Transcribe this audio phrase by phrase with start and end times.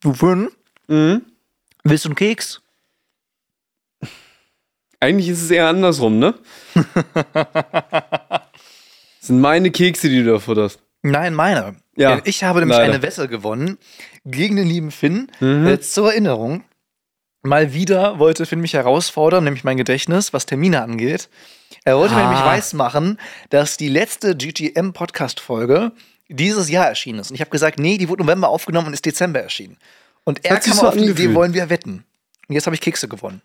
[0.00, 0.48] Du Finn,
[0.88, 1.22] Mhm.
[1.84, 2.60] willst du einen Keks?
[5.00, 6.34] Eigentlich ist es eher andersrum, ne?
[6.74, 6.82] das
[9.20, 10.80] sind meine Kekse, die du da futterst.
[11.02, 11.76] Nein, meine.
[11.96, 12.94] Ja, ich habe nämlich leider.
[12.94, 13.78] eine Wette gewonnen
[14.24, 15.30] gegen den lieben Finn.
[15.40, 15.66] Mhm.
[15.66, 16.64] Äh, zur Erinnerung.
[17.42, 21.28] Mal wieder wollte Finn mich herausfordern, nämlich mein Gedächtnis, was Termine angeht.
[21.84, 22.30] Er wollte mir Ah.
[22.30, 23.18] nämlich weismachen,
[23.50, 25.92] dass die letzte GGM-Podcast-Folge
[26.28, 27.30] dieses Jahr erschienen ist.
[27.30, 29.76] Und ich habe gesagt, nee, die wurde November aufgenommen und ist Dezember erschienen.
[30.24, 32.04] Und er kam so auf die Idee, wollen wir wetten.
[32.48, 33.42] Und jetzt habe ich Kekse gewonnen.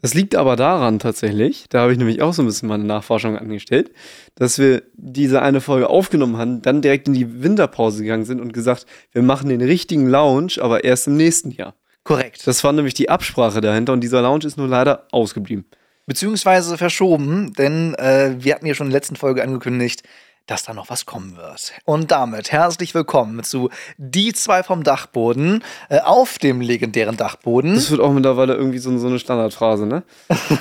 [0.00, 3.36] Das liegt aber daran tatsächlich, da habe ich nämlich auch so ein bisschen meine Nachforschung
[3.36, 3.90] angestellt,
[4.36, 8.52] dass wir diese eine Folge aufgenommen haben, dann direkt in die Winterpause gegangen sind und
[8.52, 11.74] gesagt, wir machen den richtigen Lounge, aber erst im nächsten Jahr.
[12.04, 12.46] Korrekt.
[12.46, 15.64] Das war nämlich die Absprache dahinter und dieser Lounge ist nur leider ausgeblieben.
[16.06, 20.04] Beziehungsweise verschoben, denn äh, wir hatten ja schon in der letzten Folge angekündigt,
[20.48, 21.72] dass da noch was kommen wird.
[21.84, 27.74] Und damit herzlich willkommen zu Die zwei vom Dachboden äh, auf dem legendären Dachboden.
[27.74, 30.02] Das wird auch mittlerweile irgendwie so, so eine Standardphrase, ne?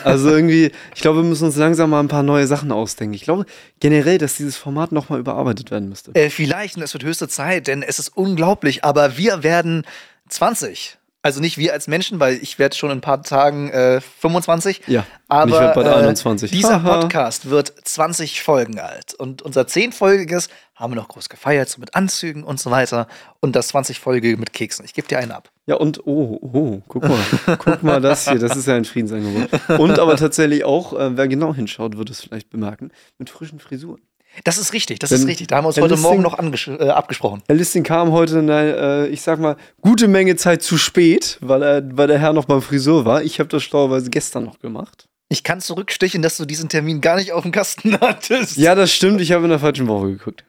[0.03, 3.13] Also irgendwie, ich glaube, wir müssen uns langsam mal ein paar neue Sachen ausdenken.
[3.13, 3.45] Ich glaube
[3.79, 6.13] generell, dass dieses Format nochmal überarbeitet werden müsste.
[6.15, 9.85] Äh, vielleicht, und es wird höchste Zeit, denn es ist unglaublich, aber wir werden
[10.29, 10.97] 20.
[11.27, 14.83] Also nicht wir als Menschen, weil ich werde schon in ein paar Tagen äh, 25.
[14.87, 16.51] Ja, aber ich bald äh, 21.
[16.51, 17.01] dieser Haha.
[17.01, 19.13] Podcast wird 20 Folgen alt.
[19.13, 23.09] Und unser 10-folgiges haben wir noch groß gefeiert, so mit Anzügen und so weiter.
[23.41, 24.85] Und das 20-folgige mit Keksen.
[24.85, 25.51] Ich gebe dir einen ab.
[25.65, 27.19] Ja, und oh, oh, guck mal,
[27.59, 29.49] guck mal das hier, das ist ja ein Friedensangebot.
[29.79, 33.99] Und aber tatsächlich auch, äh, wer genau hinschaut, wird es vielleicht bemerken, mit frischen Frisuren.
[34.43, 35.47] Das ist richtig, das Wenn- ist richtig.
[35.47, 37.41] Da haben wir uns heute Morgen noch äh, abgesprochen.
[37.47, 41.63] Herr Listing kam heute, eine, äh, ich sag mal, gute Menge Zeit zu spät, weil,
[41.63, 43.23] er, weil der Herr noch beim Friseur war.
[43.23, 45.07] Ich habe das schlauerweise gestern noch gemacht.
[45.29, 48.57] Ich kann zurückstechen, dass du diesen Termin gar nicht auf dem Kasten hattest.
[48.57, 50.43] Ja, das stimmt, ich habe in der falschen Woche geguckt.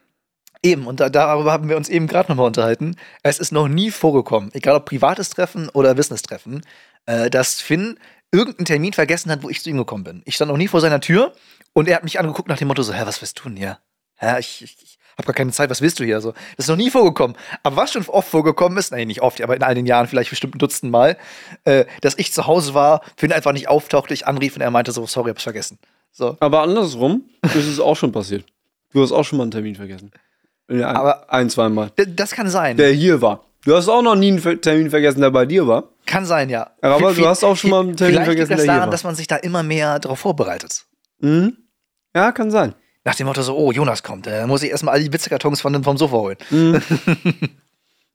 [0.61, 2.95] Eben, und da, darüber haben wir uns eben gerade nochmal unterhalten.
[3.23, 6.61] Es ist noch nie vorgekommen, egal ob privates Treffen oder Business-Treffen,
[7.05, 7.97] äh, dass Finn
[8.31, 10.21] irgendeinen Termin vergessen hat, wo ich zu ihm gekommen bin.
[10.25, 11.33] Ich stand noch nie vor seiner Tür
[11.73, 13.79] und er hat mich angeguckt nach dem Motto so, hä, was willst du denn hier?
[14.17, 16.21] Hä, ich, ich, ich hab gar keine Zeit, was willst du hier?
[16.21, 17.35] So, das ist noch nie vorgekommen.
[17.63, 20.29] Aber was schon oft vorgekommen ist, nein, nicht oft, aber in all den Jahren vielleicht
[20.29, 21.17] bestimmt ein Dutzend Mal,
[21.65, 24.91] äh, dass ich zu Hause war, Finn einfach nicht auftauchte, ich anrief und er meinte
[24.91, 25.79] so, sorry, hab's vergessen.
[26.11, 26.37] So.
[26.39, 28.45] Aber andersrum ist es auch schon passiert.
[28.91, 30.11] Du hast auch schon mal einen Termin vergessen.
[30.69, 31.91] Ja, ein, Aber- ein, zweimal.
[31.95, 32.77] Das kann sein.
[32.77, 33.43] Der hier war.
[33.65, 35.89] Du hast auch noch nie einen Termin vergessen, der bei dir war.
[36.09, 36.71] Kann sein, ja.
[36.81, 39.13] Aber du hast auch schon mal einen Termin Vielleicht vergessen, liegt das daran, dass man
[39.13, 40.85] sich da immer mehr darauf vorbereitet.
[41.19, 41.55] Mhm.
[42.15, 42.73] Ja, kann sein.
[43.03, 45.71] Nach dem Motto so, oh, Jonas kommt, da muss ich erstmal all die Witzekartons von
[45.71, 46.37] dem, vom Sofa holen.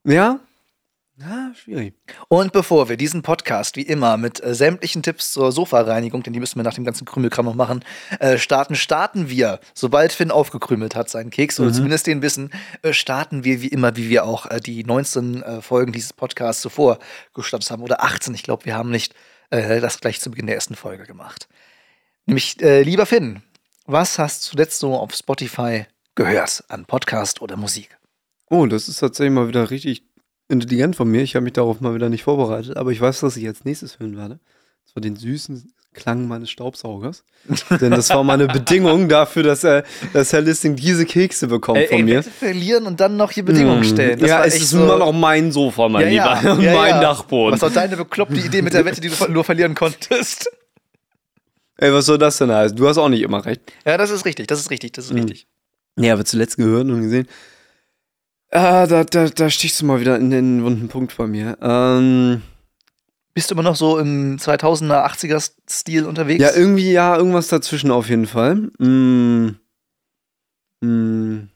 [0.06, 0.38] Ja?
[1.16, 1.94] Ja, schwierig.
[2.26, 6.41] Und bevor wir diesen Podcast wie immer mit äh, sämtlichen Tipps zur Sofareinigung, denn die
[6.41, 7.84] müssen wir nach dem ganzen Krümelkram noch machen,
[8.19, 12.50] äh, starten, starten wir, sobald Finn aufgekrümelt hat, seinen Keks, oder zumindest den Wissen,
[12.82, 16.62] äh, starten wir wie immer, wie wir auch äh, die 19 äh, Folgen dieses Podcasts
[16.62, 16.98] zuvor
[17.32, 19.14] gestartet haben, oder 18, ich glaube, wir haben nicht
[19.50, 21.48] äh, das gleich zu Beginn der ersten Folge gemacht.
[22.26, 23.42] Nämlich, lieber Finn,
[23.84, 27.98] was hast du zuletzt so auf Spotify gehört an Podcast oder Musik?
[28.48, 30.04] Oh, das ist tatsächlich mal wieder richtig
[30.49, 31.22] intelligent von mir.
[31.22, 33.99] Ich habe mich darauf mal wieder nicht vorbereitet, aber ich weiß, was ich als nächstes
[33.99, 34.38] hören werde.
[34.87, 37.25] Das war den süßen Klang meines Staubsaugers.
[37.81, 41.87] Denn das war meine Bedingung dafür, dass, er, dass Herr Listing diese Kekse bekommt Äh,
[41.87, 42.22] von ey, mir.
[42.25, 43.84] Verlieren und dann noch hier Bedingungen Mm.
[43.84, 44.19] stellen.
[44.19, 46.61] Das ja, es ist so- nun mal auch mein Sofa, mein Ja, Lieber.
[46.61, 47.00] ja, ja, mein.
[47.00, 47.53] Dachboden.
[47.55, 50.50] Was war deine bekloppte Idee mit der Wette, die du nur verlieren konntest?
[51.76, 52.76] Ey, was soll das denn heißen?
[52.76, 53.61] Du hast auch nicht immer recht.
[53.84, 55.19] Ja, das ist richtig, das ist richtig, das ist Mhm.
[55.21, 55.47] richtig.
[55.97, 57.28] Ja, aber zuletzt gehört und gesehen.
[58.56, 61.59] Ah, da, da, da stichst du mal wieder in den wunden Punkt bei mir.
[61.60, 62.41] Ähm,
[63.34, 66.41] Bist du immer noch so im 2000er, 80er Stil unterwegs?
[66.41, 68.70] ja, irgendwie, ja, irgendwas dazwischen auf jeden Fall.
[68.78, 69.56] Mm,
[70.82, 71.48] mm,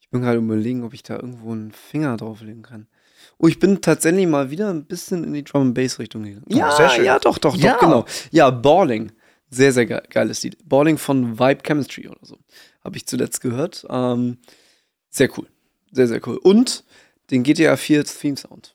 [0.00, 2.88] ich bin gerade überlegen, ob ich da irgendwo einen Finger drauflegen kann.
[3.38, 6.46] Oh, ich bin tatsächlich mal wieder ein bisschen in die Drum and Bass Richtung gegangen.
[6.52, 7.04] Oh, sehr schön.
[7.04, 7.74] ja, doch, doch, Ja.
[7.74, 8.04] doch, genau.
[8.32, 9.12] Ja, Balling.
[9.50, 10.58] Sehr, sehr ge geiles Lied.
[10.68, 12.38] Balling von Vibe Chemistry oder so.
[12.84, 13.86] Habe ich zuletzt gehört.
[13.88, 14.38] Ähm,
[15.10, 15.46] sehr cool.
[15.92, 16.36] Sehr, sehr cool.
[16.38, 16.84] Und
[17.30, 18.74] den GTA 4 Theme Sound.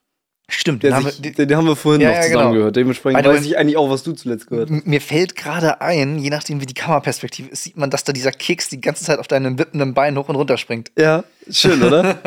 [0.50, 2.54] Stimmt, den haben sich, wir, den, den haben wir vorhin Ja, noch ja, zusammen genau.
[2.56, 2.76] gehört.
[2.76, 4.86] Dementsprechend the weiß ich eigentlich auch, was du zuletzt gehört hast.
[4.86, 8.32] Mir fällt gerade ein, je nachdem wie die Kameraperspektive ist, sieht man, dass da dieser
[8.32, 10.92] Keks die ganze Zeit auf deinem wippenden Bein hoch und runter springt.
[10.98, 12.20] Ja, schön, oder?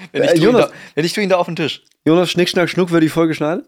[0.12, 1.82] Wenn Äh, ich, tue ihn Jonas- da, wenn ich tue ihn da auf den Tisch.
[2.06, 3.64] Jonas, Schnick, Schnack, Schnuck, wird die Folge schneiden?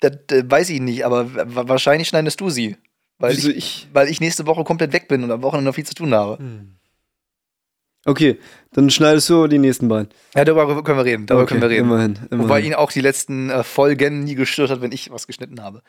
[0.00, 2.76] Das äh, weiß ich nicht, aber wa- wahrscheinlich schneidest du sie.
[3.18, 3.88] Weil Wieso ich, ich?
[3.92, 6.38] weil ich nächste Woche komplett weg bin und am Wochenende noch viel zu tun habe.
[8.06, 8.38] Okay,
[8.72, 10.08] dann schneidest du die nächsten beiden.
[10.34, 11.26] Ja, darüber können wir reden.
[11.26, 11.86] Darüber okay, können wir reden.
[11.86, 12.40] Immerhin, immerhin.
[12.40, 15.82] Wobei ihn auch die letzten äh, Folgen nie gestört hat, wenn ich was geschnitten habe.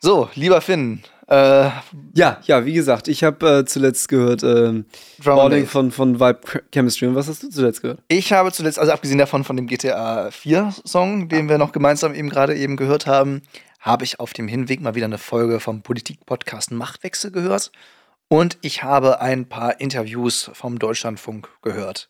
[0.00, 1.70] So, lieber Finn, Äh,
[2.14, 4.84] Ja, ja, wie gesagt, ich habe äh, zuletzt gehört ähm,
[5.22, 5.70] Bass.
[5.70, 6.40] von, von Vibe
[6.72, 7.06] Chemistry.
[7.06, 8.00] Und was hast du zuletzt gehört?
[8.08, 12.14] Ich habe zuletzt, also abgesehen davon von dem GTA 4 Song, den wir noch gemeinsam
[12.14, 13.42] eben gerade eben gehört haben,
[13.80, 17.70] habe ich auf dem Hinweg mal wieder eine Folge vom Politik-Podcast Machtwechsel gehört.
[18.32, 22.08] Und ich habe ein paar Interviews vom Deutschlandfunk gehört.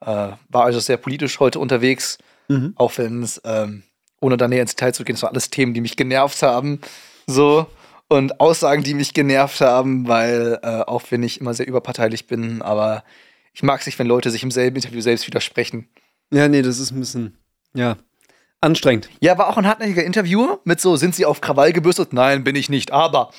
[0.00, 0.06] Äh,
[0.48, 2.18] war also sehr politisch heute unterwegs,
[2.48, 2.74] Mhm.
[2.76, 3.82] auch wenn es, ähm,
[4.20, 6.80] ohne da näher ins Detail zu gehen, es waren alles Themen, die mich genervt haben.
[7.26, 7.66] So.
[8.06, 12.62] Und Aussagen, die mich genervt haben, weil, äh, auch wenn ich immer sehr überparteilich bin,
[12.62, 13.02] aber
[13.52, 15.88] ich mag es nicht, wenn Leute sich im selben Interview selbst widersprechen.
[16.32, 17.38] Ja, nee, das ist ein bisschen,
[17.74, 17.96] ja,
[18.60, 19.08] anstrengend.
[19.20, 22.12] Ja, war auch ein hartnäckiger Interview mit so, sind Sie auf Krawall gebürstet?
[22.12, 23.32] Nein, bin ich nicht, aber.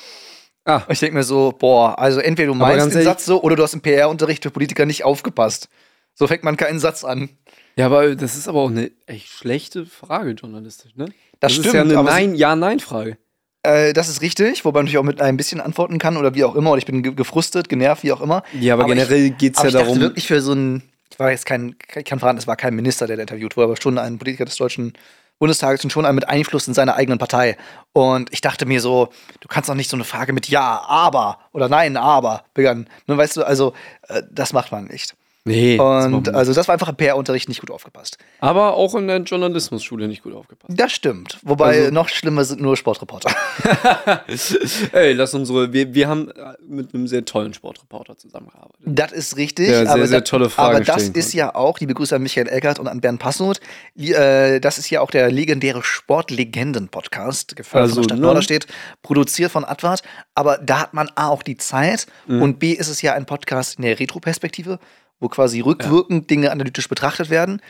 [0.68, 3.42] Ah, Und ich denke mir so, boah, also entweder du meinst den ehrlich- Satz so
[3.42, 5.68] oder du hast im PR-Unterricht für Politiker nicht aufgepasst.
[6.14, 7.30] So fängt man keinen Satz an.
[7.76, 11.06] ja, aber das ist aber auch eine echt schlechte Frage journalistisch, ne?
[11.40, 13.16] Das ist stimmt, ja eine Nein, Ja-Nein-Frage.
[13.62, 16.44] Äh, das ist richtig, wobei man natürlich auch mit ein bisschen antworten kann oder wie
[16.44, 16.70] auch immer.
[16.72, 18.42] Oder ich bin ge gefrustet, genervt, wie auch immer.
[18.60, 20.00] Ja, aber, Aber generell geht es ja ich dachte darum.
[20.00, 23.06] wirklich für so ein, ich war jetzt kein, ich kann verraten, es war kein Minister,
[23.06, 24.92] der da interviewt wurde, aber schon ein Politiker des Deutschen
[25.38, 27.56] Bundestages und schon ein mit Einfluss in seiner eigenen Partei.
[27.92, 29.08] Und ich dachte mir so,
[29.40, 32.88] du kannst doch nicht so eine Frage mit Ja, aber oder Nein, aber begannen.
[33.06, 33.72] Ne, weißt du, also
[34.08, 35.14] äh, das macht man nicht.
[35.48, 35.76] Nee.
[35.76, 38.18] das Und wir also das war einfach im PR-Unterricht nicht gut aufgepasst.
[38.40, 40.72] Aber auch in der Journalismusschule nicht gut aufgepasst.
[40.78, 41.38] Das stimmt.
[41.42, 43.30] Wobei Also- noch schlimmer sind nur Sportreporter.
[44.92, 45.72] Ey, lass unsere.
[45.72, 48.80] Wir, wir haben äh, mit einem sehr tollen Sportreporter zusammengearbeitet.
[48.84, 49.68] Das ist richtig.
[49.68, 52.48] Der sehr, aber sehr tolle Fragen Aber das ist ja auch, liebe Grüße an Michael
[52.48, 53.60] Eckert und an Bernd Passnoth,
[53.94, 58.26] li- äh, das ist ja auch der legendäre Sportlegenden-Podcast, gefördert Also, von der Stadt ne?
[58.26, 58.66] Norderstedt,
[59.02, 60.02] produziert von Advart.
[60.34, 62.42] Aber da hat man A auch die Zeit Mhm.
[62.42, 64.78] und B ist es ja ein Podcast in der Retro-Perspektive,
[65.20, 67.60] wo quasi rückwirkend Dinge analytisch betrachtet werden.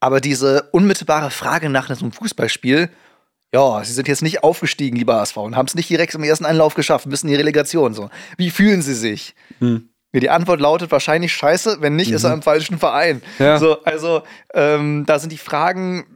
[0.00, 2.90] Aber diese unmittelbare Frage nach einem Fußballspiel,
[3.52, 6.44] ja, sie sind jetzt nicht aufgestiegen, lieber HSV, und haben es nicht direkt im ersten
[6.44, 8.10] Einlauf geschafft, müssen die Relegation so.
[8.36, 9.34] Wie fühlen sie sich?
[9.58, 9.88] Hm.
[10.12, 13.22] Ja, Die Antwort lautet wahrscheinlich scheiße, wenn nicht, ist er im falschen Verein.
[13.38, 13.58] Ja.
[13.58, 14.22] So, also,
[14.54, 16.06] ähm, da sind die Fragen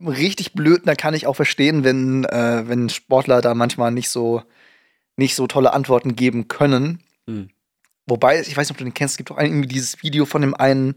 [0.00, 0.82] richtig blöd.
[0.84, 4.42] Da kann ich auch verstehen, wenn, äh, wenn Sportler da manchmal nicht so,
[5.16, 7.02] nicht so tolle Antworten geben können.
[7.26, 7.48] Hm.
[8.06, 10.42] Wobei, ich weiß nicht, ob du den kennst, es gibt auch irgendwie dieses Video von
[10.42, 10.94] dem einen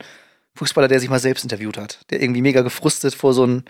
[0.55, 3.63] Fußballer, der sich mal selbst interviewt hat, der irgendwie mega gefrustet vor so einen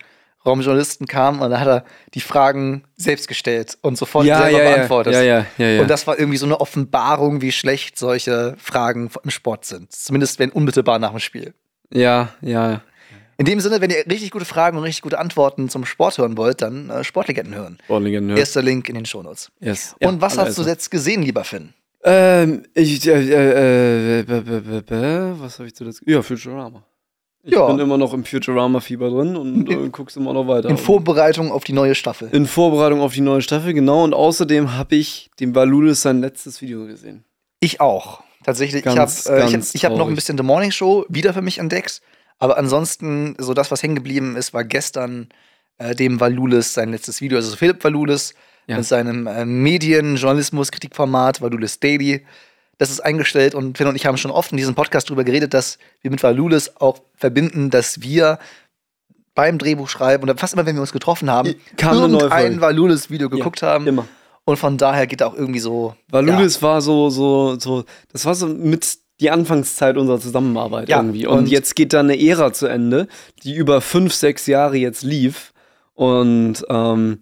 [0.46, 4.64] Raum Journalisten kam und da hat er die Fragen selbst gestellt und sofort Ja, selber
[4.64, 5.14] ja, beantwortet.
[5.14, 5.82] ja, ja, ja, ja.
[5.82, 9.92] Und das war irgendwie so eine Offenbarung, wie schlecht solche Fragen im Sport sind.
[9.92, 11.54] Zumindest wenn unmittelbar nach dem Spiel.
[11.92, 12.82] Ja, ja.
[13.40, 16.38] In dem Sinne, wenn ihr richtig gute Fragen und richtig gute Antworten zum Sport hören
[16.38, 17.78] wollt, dann äh, Sportlegenden hören.
[17.84, 18.38] Sportlegenden, ja.
[18.40, 19.52] Erster Link in den Shownotes.
[19.60, 19.96] Yes.
[20.00, 20.68] und was hast du erstmal.
[20.70, 21.74] jetzt gesehen, lieber Finn?
[22.04, 24.26] Ähm, ich, äh, äh, äh,
[25.40, 26.02] was habe ich zuletzt?
[26.06, 26.84] Ja, Futurama.
[27.44, 27.66] Ich Ja.
[27.68, 30.70] bin immer noch im Futurama-Fieber drin und äh, guck's immer noch weiter.
[30.70, 32.30] In Vorbereitung auf die neue Staffel.
[32.32, 34.04] In Vorbereitung auf die neue Staffel, genau.
[34.04, 37.24] Und außerdem habe ich dem Valulis sein letztes Video gesehen.
[37.60, 38.22] Ich auch.
[38.44, 41.06] Tatsächlich, Ganz, ich habe äh, ich hab, ich hab noch ein bisschen The Morning Show
[41.10, 42.02] wieder für mich entdeckt.
[42.38, 45.30] Aber ansonsten, so das, was hängen geblieben ist, war gestern
[45.78, 47.38] äh, dem Valulis sein letztes Video.
[47.38, 48.34] Also Philipp Valulis
[48.68, 48.78] Ja.
[48.78, 52.26] mit seinem äh, Medien-Journalismus-Kritikformat Valulis Daily.
[52.78, 55.54] Das ist eingestellt und Finn und ich haben schon oft in diesem Podcast darüber geredet,
[55.54, 58.38] dass wir mit Valulis auch verbinden, dass wir
[59.34, 62.60] beim Drehbuch schreiben oder fast immer, wenn wir uns getroffen haben, Kam irgendein.
[62.62, 63.88] Valulis-Video geguckt haben.
[63.88, 64.08] Immer.
[64.46, 65.96] Und von daher geht auch irgendwie so.
[66.10, 71.26] Valulis war so, so, so, das war so mit die Anfangszeit unserer Zusammenarbeit Ja, irgendwie.
[71.26, 73.08] Und, und- jetzt geht da eine Ära zu Ende,
[73.44, 75.54] die über fünf, sechs Jahre jetzt lief.
[75.96, 77.20] Und ähm,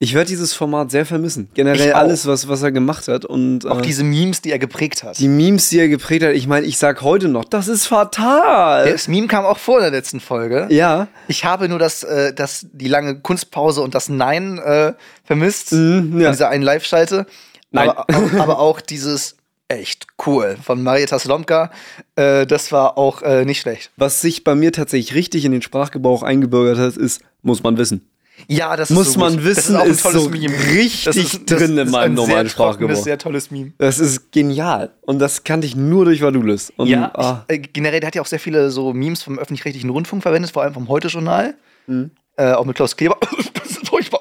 [0.00, 1.48] ich werde dieses Format sehr vermissen.
[1.54, 3.24] Generell alles, was, was er gemacht hat.
[3.24, 5.18] Und Auch äh, diese Memes, die er geprägt hat.
[5.18, 8.90] die Memes, die er geprägt hat, ich meine, ich sag heute noch, das ist fatal.
[8.90, 10.66] Das Meme kam auch vor in der letzten Folge.
[10.70, 11.08] ja.
[11.26, 14.92] Ich habe nur das, äh, das, die lange Kunstpause und das Nein äh,
[15.24, 15.72] vermisst.
[15.72, 16.26] Mhm, ja.
[16.28, 17.26] In dieser einen Live-Schalte.
[17.70, 17.90] Nein.
[17.90, 19.36] Aber, auch- aber auch dieses
[19.66, 21.70] echt cool von Marietta Slomka.
[22.16, 23.90] Äh, das war auch äh, nicht schlecht.
[23.96, 28.08] Was sich bei mir tatsächlich richtig in den Sprachgebrauch eingebürgert hat, ist, muss man wissen.
[28.46, 29.44] Ja, das Muss ist so man gut.
[29.44, 30.54] wissen, das ist, auch ein ist tolles so Meme.
[30.74, 33.04] richtig das ist, das, drin in das ist meinem ein normalen sehr trockenes, Sprachgebrauch.
[33.04, 33.72] sehr tolles Meme.
[33.78, 34.90] Das ist genial.
[35.02, 36.72] Und das kannte ich nur durch Valulis.
[36.76, 39.38] Und, Ja, ah, ich, äh, generell, der hat ja auch sehr viele so Memes vom
[39.38, 41.54] öffentlich-rechtlichen Rundfunk verwendet, vor allem vom Heute-Journal.
[41.86, 42.10] Mhm.
[42.36, 43.18] Äh, auch mit Klaus Kleber.
[43.54, 44.20] das ist furchtbar.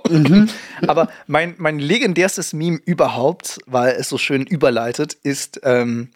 [0.87, 6.09] Aber mein, mein legendärstes Meme überhaupt, weil es so schön überleitet, ist, ähm,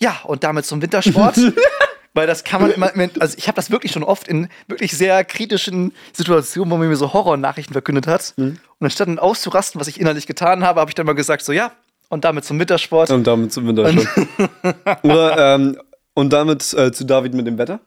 [0.00, 1.36] ja, und damit zum Wintersport.
[2.14, 5.24] Weil das kann man immer, also ich habe das wirklich schon oft in wirklich sehr
[5.24, 8.34] kritischen Situationen, wo man mir so Horrornachrichten verkündet hat.
[8.36, 8.58] Mhm.
[8.78, 11.52] Und anstatt dann auszurasten, was ich innerlich getan habe, habe ich dann mal gesagt, so
[11.52, 11.72] ja,
[12.08, 13.10] und damit zum Wintersport.
[13.10, 14.06] und damit zum Wintersport.
[15.02, 15.76] Oder, ähm,
[16.14, 17.80] und damit äh, zu David mit dem Wetter.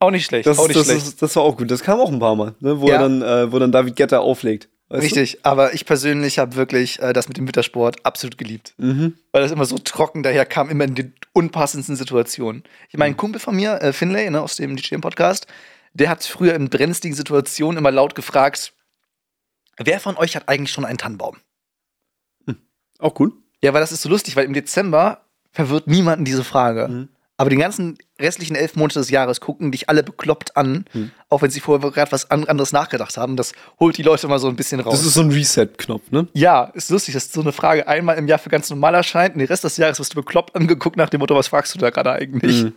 [0.00, 1.06] auch nicht schlecht, Das, auch nicht das, schlecht.
[1.06, 1.70] Ist, das war auch gut.
[1.70, 2.94] Das kam auch ein paar Mal, ne, wo, Ja.
[2.94, 4.68] er dann, äh, wo dann David Getter auflegt.
[4.92, 8.74] Weißt Richtig, aber ich persönlich habe wirklich äh, das mit dem Wintersport absolut geliebt.
[8.76, 8.86] Du?
[8.86, 9.14] Mhm.
[9.30, 12.62] Weil das immer so trocken daher kam, immer in den unpassendsten Situationen.
[12.90, 15.46] Ich meine, ein Kumpel von mir, äh, Finlay, ne, aus dem DJ-Podcast,
[15.94, 18.74] der hat früher in brenzligen Situationen immer laut gefragt,
[19.78, 21.38] wer von euch hat eigentlich schon einen Tannenbaum?
[22.98, 23.32] Auch cool.
[23.62, 26.88] Ja, weil das ist so lustig, weil im Dezember verwirrt niemanden diese Frage.
[26.88, 27.08] Mhm.
[27.38, 31.10] Aber die ganzen restlichen elf Monate des Jahres gucken dich alle bekloppt an, Mhm.
[31.28, 33.36] auch wenn sie vorher gerade was an anderes nachgedacht haben.
[33.36, 34.98] Das holt die Leute mal so ein bisschen raus.
[34.98, 36.28] Das ist so ein Reset-Knopf, ne?
[36.34, 39.40] ja, ist lustig, dass so eine Frage einmal im Jahr für ganz normal erscheint und
[39.40, 41.90] den Rest des Jahres wirst du bekloppt angeguckt nach dem Motto, was fragst du da
[41.90, 42.64] gerade eigentlich?
[42.64, 42.74] Mhm.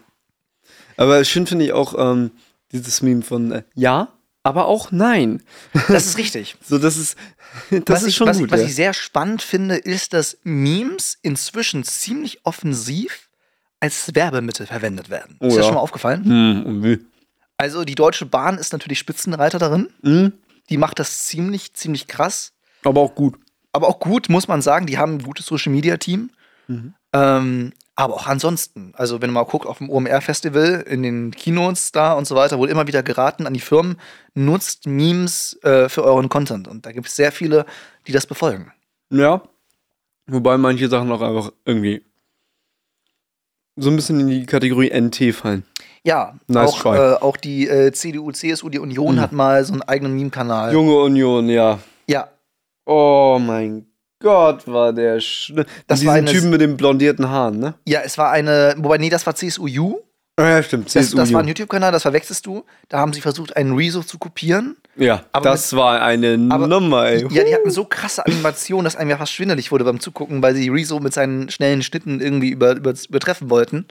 [0.97, 2.31] Aber schön finde ich auch ähm,
[2.71, 4.09] dieses Meme von äh, ja,
[4.43, 5.41] aber auch nein.
[5.89, 6.55] Das ist richtig.
[6.65, 7.17] So, das ist,
[7.71, 8.51] das was ist ich, schon was, gut.
[8.51, 8.67] was ja.
[8.67, 13.24] ich sehr spannend finde, ist, dass Memes inzwischen ziemlich offensiv
[13.85, 15.37] als Werbemittel verwendet werden.
[15.39, 15.63] Oh ist dir das ja.
[15.65, 16.25] schon mal aufgefallen?
[16.25, 17.05] Hm, wie?
[17.57, 19.89] Also die Deutsche Bahn ist natürlich Spitzenreiter darin.
[20.03, 20.33] Hm,
[20.69, 22.51] Die macht das ziemlich, ziemlich krass.
[22.83, 23.35] aber auch gut.
[23.71, 26.31] Aber auch gut, muss man sagen, die haben ein gutes Social Media Team.
[26.67, 26.93] Mhm.
[27.13, 31.91] Ähm, aber auch ansonsten, also wenn du mal guckst auf dem OMR-Festival, in den Kinos
[31.91, 33.97] da und so weiter, wurde immer wieder geraten an die Firmen,
[34.33, 36.67] nutzt Memes äh, für euren Content.
[36.67, 37.65] Und da gibt es sehr viele,
[38.07, 38.73] die das befolgen.
[39.11, 39.43] Ja.
[40.27, 42.03] Wobei manche Sachen auch einfach irgendwie
[43.75, 45.63] so ein bisschen in die Kategorie NT fallen.
[46.03, 49.19] Ja, Nice auch, äh, auch die äh, CDU, CSU, die Union Mhm.
[49.21, 50.71] hat mal so einen eigenen Meme-Kanal.
[50.71, 51.79] Junge Union, ja.
[52.07, 52.29] Ja,
[52.85, 53.87] Oh mein
[54.21, 55.65] Gott, war der schlimm.
[55.87, 57.73] Das Diesen war eine- Typen mit den blondierten Haaren, ne?
[57.87, 59.99] ja, es war eine, wobei, nee, das war CSU-U.
[60.39, 60.85] Ja, stimmt.
[60.87, 61.17] Das, CSU.
[61.17, 62.63] das war ein YouTube-Kanal, das verwechselst du.
[62.89, 64.77] Da haben sie versucht, einen Rezo zu kopieren.
[64.95, 67.27] Ja, aber das war eine Nummer, ey.
[67.29, 70.55] Ja, die hatten so krasse Animationen, dass einem ja fast schwindelig wurde beim Zugucken, weil
[70.55, 73.87] sie Rezo mit seinen schnellen Schnitten irgendwie über, über, übertreffen wollten.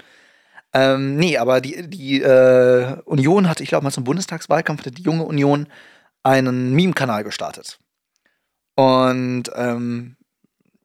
[0.72, 5.02] Ähm, nee, aber die, die äh, Union hatte, ich glaube mal zum Bundestagswahlkampf, hatte die
[5.02, 5.68] junge Union
[6.22, 7.78] einen Meme-Kanal gestartet.
[8.74, 10.16] Und ähm,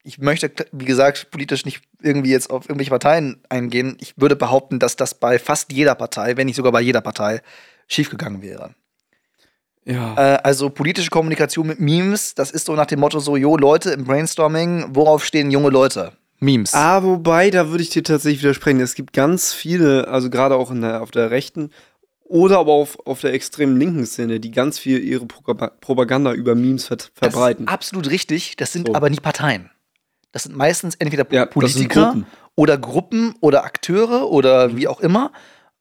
[0.04, 3.98] ich möchte, wie gesagt, politisch nicht irgendwie jetzt auf irgendwelche Parteien eingehen.
[4.00, 7.42] Ich würde behaupten, dass das bei fast jeder Partei, wenn nicht sogar bei jeder Partei,
[7.88, 8.76] schiefgegangen wäre.
[9.90, 10.16] Ja.
[10.36, 13.90] Äh, also politische Kommunikation mit Memes, das ist so nach dem Motto so, jo Leute
[13.92, 16.14] im Brainstorming, worauf stehen junge Leute?
[16.40, 16.74] Memes.
[16.74, 18.80] Ah, wobei, da würde ich dir tatsächlich widersprechen.
[18.80, 21.72] Es gibt ganz viele, also gerade auch der, auf der rechten
[22.24, 26.54] oder aber auf, auf der extremen linken Szene, die ganz viel ihre Propa- Propaganda über
[26.56, 27.66] Memes ver verbreiten.
[27.66, 28.94] Das ist absolut richtig, das sind So.
[28.96, 29.72] aber nie Parteien.
[30.32, 32.26] Das sind meistens entweder Ja, Politiker Gruppen.
[32.56, 35.32] oder Gruppen oder Akteure oder wie auch immer.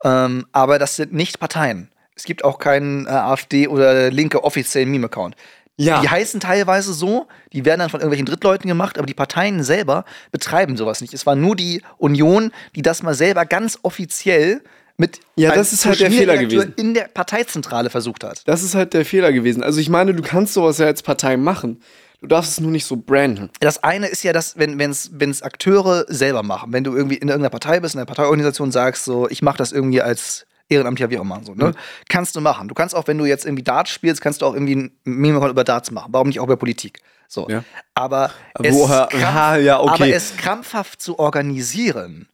[0.02, 1.90] Ähm, aber das sind nicht Parteien.
[2.18, 5.36] Es gibt auch keinen äh, AfD oder linke offiziellen Meme-Account.
[5.76, 6.00] Ja.
[6.00, 10.04] Die heißen teilweise so, die werden dann von irgendwelchen Drittleuten gemacht, aber die Parteien selber
[10.32, 11.14] betreiben sowas nicht.
[11.14, 14.60] Es war nur die Union, die das mal selber ganz offiziell
[14.96, 18.42] mit Ja, das ist halt der Fehler Redakteur in der Parteizentrale versucht hat.
[18.48, 19.62] Das ist halt der Fehler gewesen.
[19.62, 21.80] Also ich meine, du kannst sowas ja als Partei machen.
[22.20, 23.48] Du darfst es nur nicht so branden.
[23.60, 27.50] Das eine ist ja, dass, wenn es Akteure selber machen, wenn du irgendwie in irgendeiner
[27.50, 31.22] Partei bist, in einer Parteiorganisation sagst, so, ich mache das irgendwie als Ehrenamtlicher, wie auch
[31.22, 31.72] immer, so, ne?
[32.08, 32.68] Kannst du machen.
[32.68, 35.46] Du kannst auch, wenn du jetzt irgendwie Darts spielst, kannst du auch irgendwie ein Meme
[35.48, 36.12] über Darts machen.
[36.12, 37.00] Warum nicht auch über Politik?
[37.26, 37.48] So.
[37.48, 37.64] Ja.
[37.94, 38.30] Aber,
[38.62, 39.90] es woher- krampf- Ah, ja, okay.
[39.94, 42.28] aber es krampfhaft zu organisieren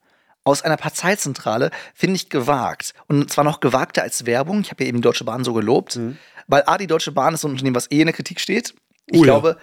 [0.45, 2.93] aus einer Parteizentrale finde ich gewagt.
[3.09, 4.61] Und zwar noch gewagter als Werbung.
[4.61, 5.99] Ich habe ja eben die Deutsche Bahn so gelobt.
[6.49, 8.75] Weil A, die Deutsche Bahn ist so ein Unternehmen, was eh in der Kritik steht.
[9.07, 9.21] Ich Mhm.
[9.21, 9.33] Oh ja.
[9.33, 9.57] glaube,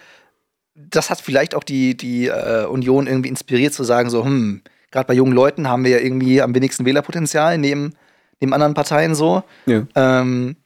[0.76, 5.06] das hat vielleicht auch die, die äh, Union irgendwie inspiriert zu sagen, so, hm, gerade
[5.08, 7.94] bei jungen Leuten haben wir ja irgendwie am wenigsten Wählerpotenzial neben,
[8.42, 9.44] neben anderen Parteien so.
[9.66, 9.84] Ja.
[9.96, 10.58] Ähm,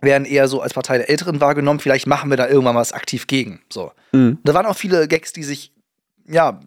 [0.00, 1.80] werden eher so als Partei der Älteren wahrgenommen.
[1.80, 3.62] Vielleicht machen wir da irgendwann was aktiv gegen.
[3.72, 3.92] So.
[4.12, 4.38] Mhm.
[4.44, 5.72] Da waren auch viele Gags, die sich,
[6.28, 6.60] ja,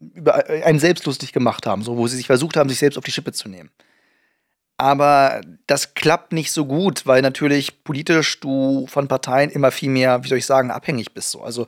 [0.00, 3.04] über einen selbst lustig gemacht haben, so, wo sie sich versucht haben, sich selbst auf
[3.04, 3.70] die Schippe zu nehmen.
[4.78, 10.24] Aber das klappt nicht so gut, weil natürlich politisch du von Parteien immer viel mehr,
[10.24, 11.30] wie soll ich sagen, abhängig bist.
[11.30, 11.42] So.
[11.42, 11.66] Also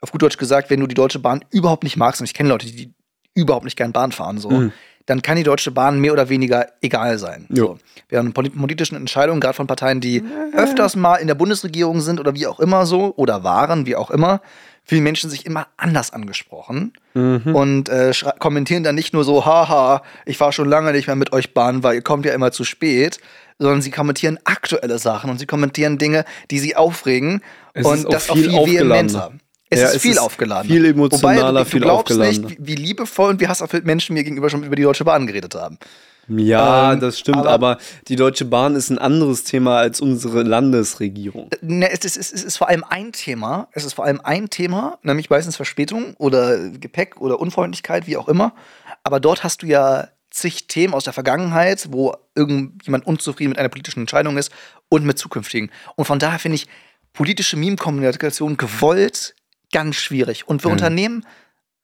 [0.00, 2.48] auf gut Deutsch gesagt, wenn du die Deutsche Bahn überhaupt nicht magst, und ich kenne
[2.48, 2.94] Leute, die
[3.34, 4.72] überhaupt nicht gern Bahn fahren, so, Mhm.
[5.06, 7.46] Dann kann die Deutsche Bahn mehr oder weniger egal sein.
[7.50, 7.78] So.
[8.08, 10.22] Während polit- politischen Entscheidungen, gerade von Parteien, die
[10.56, 14.10] öfters mal in der Bundesregierung sind oder wie auch immer so, oder waren, wie auch
[14.10, 14.40] immer,
[14.86, 17.54] fühlen Menschen sich immer anders angesprochen Mhm.
[17.54, 21.32] und äh, kommentieren dann nicht nur so, haha, ich fahre schon lange nicht mehr mit
[21.32, 23.18] euch Bahn, weil ihr kommt ja immer zu spät,
[23.58, 27.40] sondern sie kommentieren aktuelle Sachen und sie kommentieren Dinge, die sie aufregen
[27.72, 29.32] Es und das auch viel viel vehementer.
[29.74, 30.70] Es Ja, ist es viel aufgeladen.
[30.70, 34.24] viel emotionaler, Wobei, du, viel du glaubst nicht, wie, liebevoll und wie hasserfüllt Menschen mir
[34.24, 35.78] gegenüber schon über die Deutsche Bahn geredet haben.
[36.26, 37.78] Ja, Ähm, das stimmt, aber- aber,
[38.08, 41.50] die Deutsche Bahn ist ein anderes Thema als unsere Landesregierung.
[41.60, 43.68] Ne, es, ist, es, ist, es ist vor allem ein Thema.
[43.72, 48.28] Es ist vor allem ein Thema, nämlich meistens Verspätung oder Gepäck oder Unfreundlichkeit, wie auch
[48.28, 48.54] immer.
[49.02, 53.68] Aber dort hast du ja zig Themen aus der Vergangenheit, wo irgendjemand unzufrieden mit einer
[53.68, 54.50] politischen Entscheidung ist
[54.88, 55.70] und mit zukünftigen.
[55.96, 56.66] Und von daher finde ich,
[57.12, 59.34] politische Meme-Kommunikation gewollt
[59.74, 60.48] ganz schwierig.
[60.48, 60.72] Und wir Mhm.
[60.76, 61.26] unternehmen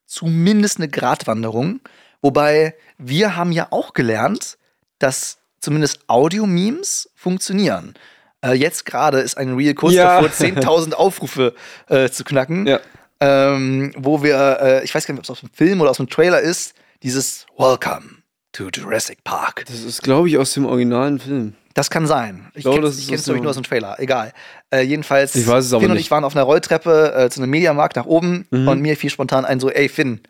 [0.06, 1.80] zumindest eine Gratwanderung.
[2.22, 4.56] Wobei wir haben ja auch gelernt,
[4.98, 7.94] dass zumindest Audio-Memes funktionieren.
[8.42, 10.20] Äh, jetzt gerade ist ein Reel kurz Ja.
[10.20, 11.54] davor, 10.000 Aufrufe
[11.88, 12.66] äh, zu knacken.
[12.66, 12.80] Ja.
[13.20, 15.98] Ähm, wo wir, äh, ich weiß gar nicht, ob es aus dem Film oder aus
[15.98, 19.64] dem Trailer ist, dieses Welcome to Jurassic Park.
[19.66, 21.54] Das ist, glaube ich, aus dem originalen Film.
[21.74, 22.50] Das kann sein.
[22.54, 23.96] Ich glaube, kenne das es ist ich aus glaube ich dem- nur aus dem Trailer.
[24.00, 24.32] Egal.
[24.70, 26.00] Äh, jedenfalls, Ich weiß es Finn und nicht.
[26.06, 28.66] ich waren auf einer Rolltreppe äh, zu einem Mediamarkt nach oben Mhm.
[28.68, 30.20] und mir fiel spontan ein so, ey Finn,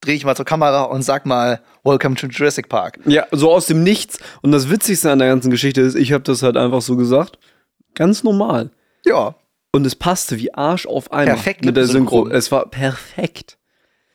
[0.00, 3.00] dreh ich mal zur Kamera und sag mal Welcome to Jurassic Park.
[3.04, 4.18] Ja, so aus dem Nichts.
[4.42, 7.38] Und das Witzigste an der ganzen Geschichte ist, ich habe das halt einfach so gesagt.
[7.94, 8.70] Ganz normal.
[9.04, 9.34] Ja,
[9.72, 11.34] Und es passte wie Arsch auf einmal.
[11.34, 12.24] Perfekt mit der Synchro.
[12.24, 12.38] lippensynchron.
[12.38, 13.58] Es war perfekt.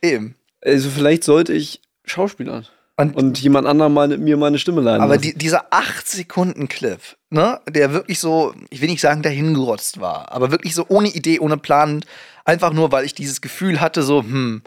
[0.01, 0.35] eben.
[0.63, 2.65] Also vielleicht sollte ich Schauspielern
[3.01, 7.93] Und, und jemand anderem meine, mir meine Stimme leihen aber die, dieser 8-Sekunden-Clip, ne, der
[7.93, 12.03] wirklich so, ich will nicht sagen, dahingerotzt war, aber wirklich so ohne Idee, ohne Plan,
[12.45, 14.61] einfach nur, weil ich dieses Gefühl hatte, so, hm,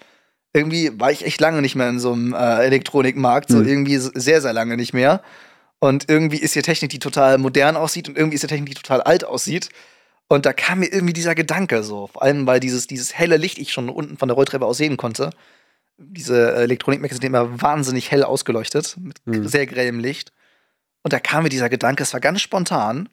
[0.52, 3.66] irgendwie war ich echt lange nicht mehr in so einem äh, Elektronikmarkt, so Hm.
[3.66, 5.20] irgendwie sehr, sehr lange nicht mehr.
[5.80, 8.74] Und irgendwie ist hier Technik, die total modern aussieht und irgendwie ist hier Technik, die
[8.74, 9.68] total alt aussieht.
[10.28, 13.58] Und da kam mir irgendwie dieser Gedanke so, vor allem weil dieses, dieses helle Licht
[13.58, 15.30] ich schon unten von der Rolltreppe aus sehen konnte.
[15.96, 19.46] Diese Elektronikmärkte sind immer wahnsinnig hell ausgeleuchtet, mit Hm.
[19.46, 20.32] sehr grellem Licht.
[21.02, 23.08] Und da kam mir dieser Gedanke, es war ganz spontan.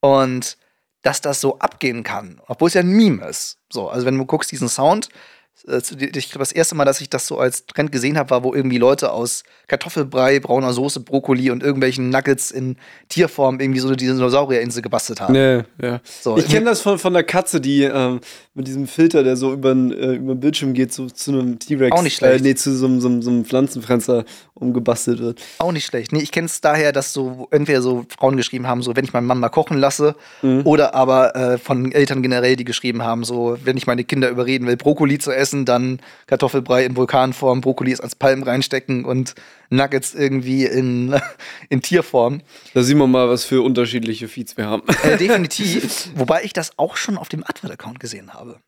[0.00, 0.56] Und
[1.02, 3.58] dass das so abgehen kann, obwohl es ja ein Meme ist.
[3.72, 5.08] So, also wenn du guckst, diesen Sound,
[5.66, 8.54] ich glaube, das erste Mal, dass ich das so als Trend gesehen habe, war, wo
[8.54, 12.76] irgendwie Leute aus Kartoffelbrei, brauner Soße, Brokkoli und irgendwelchen Nuggets in
[13.08, 15.32] Tierform irgendwie so eine Dinosaurierinsel gebastelt haben.
[15.34, 16.00] Nee, ja.
[16.22, 18.20] So, ich kenne das von, von der Katze, die ähm,
[18.54, 21.58] mit diesem Filter, der so über den äh, über den Bildschirm geht, so zu einem
[21.58, 21.96] T-Rex.
[21.96, 22.40] Auch nicht schlecht.
[22.40, 24.24] Äh, nee, zu so, einem- so, so einem Pflanzenfresser
[24.54, 25.40] umgebastelt wird.
[25.58, 26.12] Auch nicht schlecht.
[26.12, 29.12] Nee, ich kenne es daher, dass so entweder so Frauen geschrieben haben, so wenn ich
[29.12, 30.62] meinen Mann mal kochen lasse, Mhm.
[30.64, 34.66] oder aber äh, von Eltern generell, die geschrieben haben, so wenn ich meine Kinder überreden
[34.66, 39.34] will, Brokkoli zu essen, dann Kartoffelbrei in Vulkanform, Brokkoli als Palmen reinstecken und
[39.70, 41.18] Nuggets irgendwie in,
[41.68, 42.42] in Tierform.
[42.74, 44.82] Da sieht man mal, was für unterschiedliche Feeds wir haben.
[45.02, 46.10] Äh, definitiv.
[46.14, 48.60] Wobei ich das auch schon auf dem Advert-Account gesehen habe.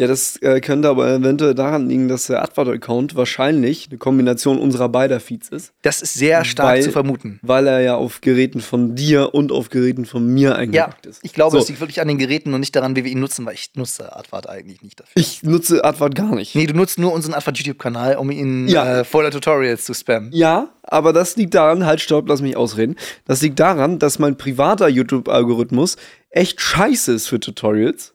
[0.00, 4.88] Ja, das äh, könnte aber eventuell daran liegen, dass der Advert-Account wahrscheinlich eine Kombination unserer
[4.88, 7.38] beider Feeds ist, Das ist sehr stark Weil- zu vermuten.
[7.42, 11.20] weil er ja auf Geräten von dir und auf Geräten von mir Ja, eingepackt ist.
[11.22, 13.20] ich glaube, so, es liegt wirklich an den Geräten und nicht daran, wie wir ihn
[13.20, 15.12] nutzen, weil ich nutze Advert eigentlich nicht dafür.
[15.16, 16.54] ich nutze Advert gar nicht.
[16.54, 19.00] Nee, du nutzt nur unseren Advert-YouTube-Kanal, um ihn Ja.
[19.00, 20.30] äh, voller Tutorials zu spammen.
[20.32, 22.96] Ja, aber das liegt daran, halt, stopp, lass mich ausreden.
[23.26, 25.96] Das liegt daran, dass mein privater YouTube-Algorithmus
[26.30, 28.14] echt scheiße ist für Tutorials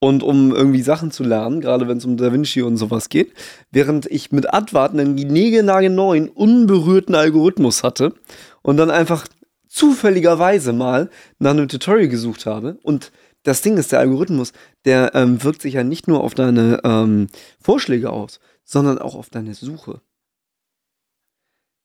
[0.00, 3.32] und um irgendwie Sachen zu lernen, gerade wenn es um DaVinci und sowas geht,
[3.70, 8.14] während ich mit Advart einen neuen, unberührten Algorithmus hatte
[8.62, 9.26] und dann einfach
[9.68, 14.52] zufälligerweise mal nach einem Tutorial gesucht habe und das Ding ist, der Algorithmus,
[14.86, 17.26] der ähm, wirkt sich ja nicht nur auf deine ähm,
[17.60, 20.00] Vorschläge aus, sondern auch auf deine Suche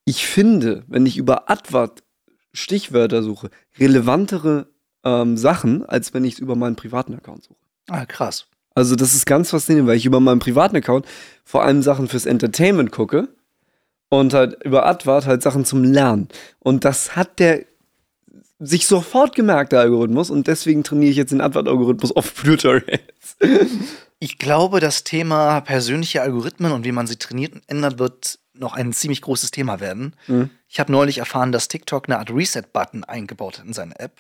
[0.09, 2.03] ich finde, wenn ich über Advert
[2.51, 7.68] Stichwörter suche, relevantere ähm, Sachen, als wenn ich es über meinen privaten Account suche.
[7.89, 8.45] Ah, krass.
[8.75, 11.05] Also das ist ganz faszinierend, weil ich über meinen privaten Account
[11.43, 13.27] vor allem Sachen fürs Entertainment gucke
[14.09, 16.29] und halt über Advert halt Sachen zum Lernen.
[16.59, 17.65] Und das hat der
[18.59, 23.37] sich sofort gemerkt, der Algorithmus, und deswegen trainiere ich jetzt den Advert-Algorithmus auf Tutorials.
[24.19, 28.73] Ich glaube, das Thema persönliche Algorithmen und wie man sie trainiert und ändert, wird noch
[28.73, 30.13] ein ziemlich großes Thema werden.
[30.27, 30.49] Mhm.
[30.67, 34.11] Ich habe neulich erfahren, dass TikTok eine Art Reset-Button eingebaut hat in seine App,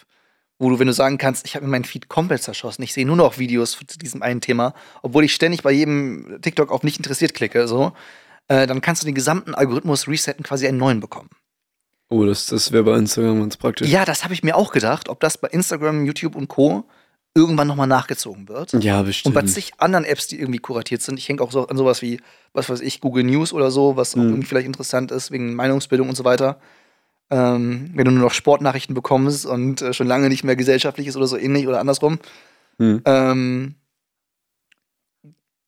[0.59, 3.05] wo du, wenn du sagen kannst, ich habe mir meinen Feed komplett zerschossen, ich sehe
[3.05, 6.97] nur noch Videos zu diesem einen Thema, obwohl ich ständig bei jedem TikTok auf nicht
[6.97, 7.93] interessiert klicke, so,
[8.49, 11.29] äh, dann kannst du den gesamten Algorithmus resetten, quasi einen neuen bekommen.
[12.09, 13.87] Oh, das, das wäre bei Instagram ganz praktisch.
[13.87, 16.83] Ja, das habe ich mir auch gedacht, ob das bei Instagram, YouTube und Co.
[17.35, 18.73] irgendwann nochmal nachgezogen wird.
[18.83, 19.35] Ja, Und bestimmt.
[19.35, 22.19] bei zig anderen Apps, die irgendwie kuratiert sind, ich hänge auch so an sowas wie,
[22.53, 24.29] was weiß ich, Google News oder so, was auch Mhm.
[24.29, 26.59] irgendwie vielleicht interessant ist, wegen Meinungsbildung und so weiter.
[27.31, 31.27] Ähm, wenn du nur noch Sportnachrichten bekommst und äh, schon lange nicht mehr gesellschaftliches oder
[31.27, 32.19] so ähnlich oder andersrum.
[32.79, 33.75] Hm, Ähm,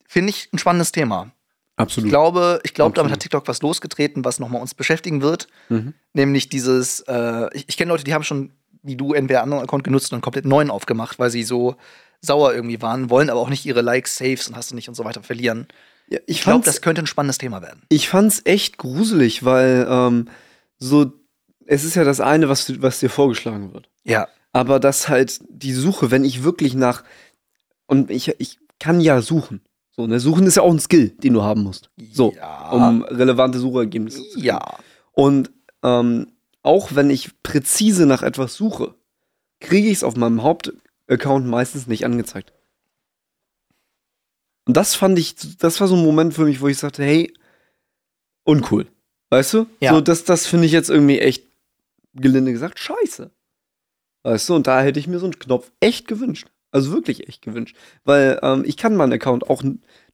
[0.08, 1.32] Finde ich ein spannendes Thema.
[1.78, 2.10] Ich absolut.
[2.10, 5.48] glaube, ich glaube, damit hat TikTok was losgetreten, was nochmal uns beschäftigen wird.
[5.70, 5.94] Mhm.
[6.14, 8.52] Nämlich dieses, äh, ich, ich kenne Leute, die haben schon,
[8.84, 11.76] wie du, entweder einen anderen Account genutzt und einen komplett neuen aufgemacht, weil sie so
[12.22, 14.96] sauer irgendwie waren, wollen aber auch nicht ihre Likes, Saves und hast du nicht und
[14.96, 15.68] so weiter verlieren.
[16.10, 17.82] Ja, ich Ich glaube, das könnte ein spannendes Thema werden.
[17.90, 20.28] ich fand's echt gruselig, weil ähm,
[20.78, 21.14] so,
[21.72, 23.90] es ist ja das eine, was, was dir vorgeschlagen wird.
[24.04, 24.28] Ja.
[24.52, 27.06] Aber dass halt die Suche, wenn ich wirklich nach,
[27.88, 29.62] und ich, ich kann ja suchen.
[29.92, 30.20] So, ne?
[30.20, 31.90] Suchen ist ja auch ein Skill, den du haben musst.
[32.12, 32.72] So, Ja.
[32.72, 34.46] um relevante Suchergebnisse zu kriegen.
[34.48, 34.60] Ja.
[35.14, 35.50] Und
[35.82, 38.94] ähm, auch wenn ich präzise nach etwas suche,
[39.62, 40.74] kriege ich es auf meinem Haupt,
[41.08, 42.52] Account meistens nicht angezeigt.
[44.66, 47.34] Und das fand ich, das war so ein Moment für mich, wo ich sagte, hey,
[48.44, 48.88] uncool.
[49.30, 49.68] Weißt du?
[49.80, 49.94] Ja.
[49.94, 51.51] So, das, das finde ich jetzt irgendwie echt,
[52.14, 53.32] gelinde gesagt, scheiße.
[54.24, 54.56] Weißt du?
[54.56, 56.48] Und da hätte ich mir so einen Knopf echt gewünscht.
[56.72, 57.76] Also wirklich echt gewünscht.
[58.04, 59.64] Weil ähm, ich kann meinen Account auch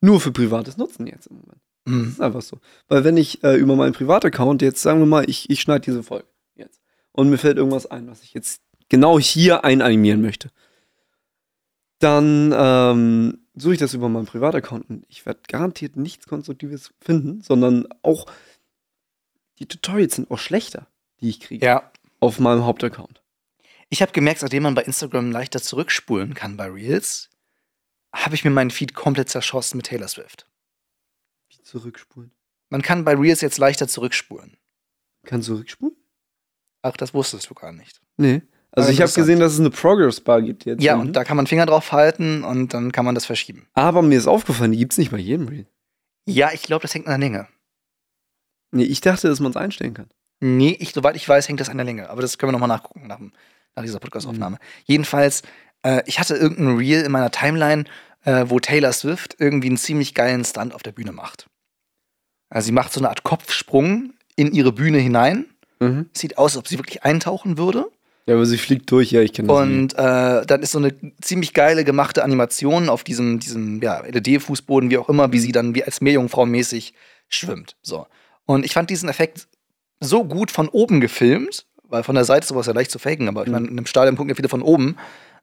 [0.02, 1.62] nur für Privates nutzen jetzt im Moment.
[1.86, 2.08] Das Mhm.
[2.10, 2.60] ist einfach so.
[2.88, 6.04] Weil wenn ich äh, über meinen Privataccount jetzt, sagen wir mal, ich, ich schneide diese
[6.04, 6.82] Folge jetzt
[7.12, 10.50] und mir fällt irgendwas ein, was ich jetzt genau hier einanimieren möchte,
[12.00, 17.42] dann ähm, suche ich das über meinen Privataccount und ich werde garantiert nichts Konstruktives finden,
[17.42, 18.26] sondern auch
[19.60, 20.88] die Tutorials sind auch schlechter,
[21.22, 21.92] die ich kriege Ja.
[22.20, 23.22] auf meinem Hauptaccount.
[23.90, 27.30] Ich habe gemerkt, seitdem man bei Instagram leichter zurückspulen kann bei Reels,
[28.14, 30.46] habe ich mir meinen Feed komplett zerschossen mit Taylor Swift.
[31.50, 32.32] Wie zurückspulen?
[32.70, 34.58] Man kann bei Reels jetzt leichter zurückspulen.
[35.26, 35.96] Kann zurückspulen?
[36.82, 38.02] Ach, das wusstest du gar nicht.
[38.18, 38.42] Nee.
[38.72, 40.84] Also ich habe gesehen, dass es eine Progress Bar gibt jetzt.
[40.84, 41.08] Ja, unten.
[41.08, 43.68] und da kann man Finger drauf halten und dann kann man das verschieben.
[43.74, 45.68] Aber mir ist aufgefallen, die gibt es nicht bei jedem Reel.
[46.26, 47.48] Ja, ich glaube, das hängt an der Länge.
[48.72, 50.10] Nee, ich dachte, dass man es einstellen kann.
[50.40, 52.10] Nee, ich, soweit ich weiß, hängt das an der Länge.
[52.10, 54.58] Aber das können wir nochmal nachgucken nach, nach dieser Podcast-Aufnahme.
[54.86, 55.42] Jedenfalls,
[55.84, 57.86] äh, ich hatte irgendein Reel in meiner Timeline,
[58.24, 61.48] äh, wo Taylor Swift irgendwie einen ziemlich geilen Stunt auf der Bühne macht.
[62.50, 65.46] Also sie macht so eine Art Kopfsprung in ihre Bühne hinein.
[65.80, 66.10] Mhm.
[66.14, 67.90] Sieht aus, als ob sie wirklich eintauchen würde.
[68.28, 69.58] Ja, aber sie fliegt durch, ja, ich kenne das.
[69.58, 74.90] Und äh, dann ist so eine ziemlich geile gemachte Animation auf diesem, diesem ja, LED-Fußboden,
[74.90, 76.94] wie auch immer, wie sie dann wie als Meerjungfrau mäßig
[77.30, 77.78] schwimmt.
[77.82, 78.06] So.
[78.46, 79.48] Und ich fand diesen Effekt
[80.00, 83.28] so gut von oben gefilmt, weil von der Seite ist sowas ja leicht zu faken,
[83.28, 84.98] aber ich meine, in einem Stadion gucken ja viele von oben.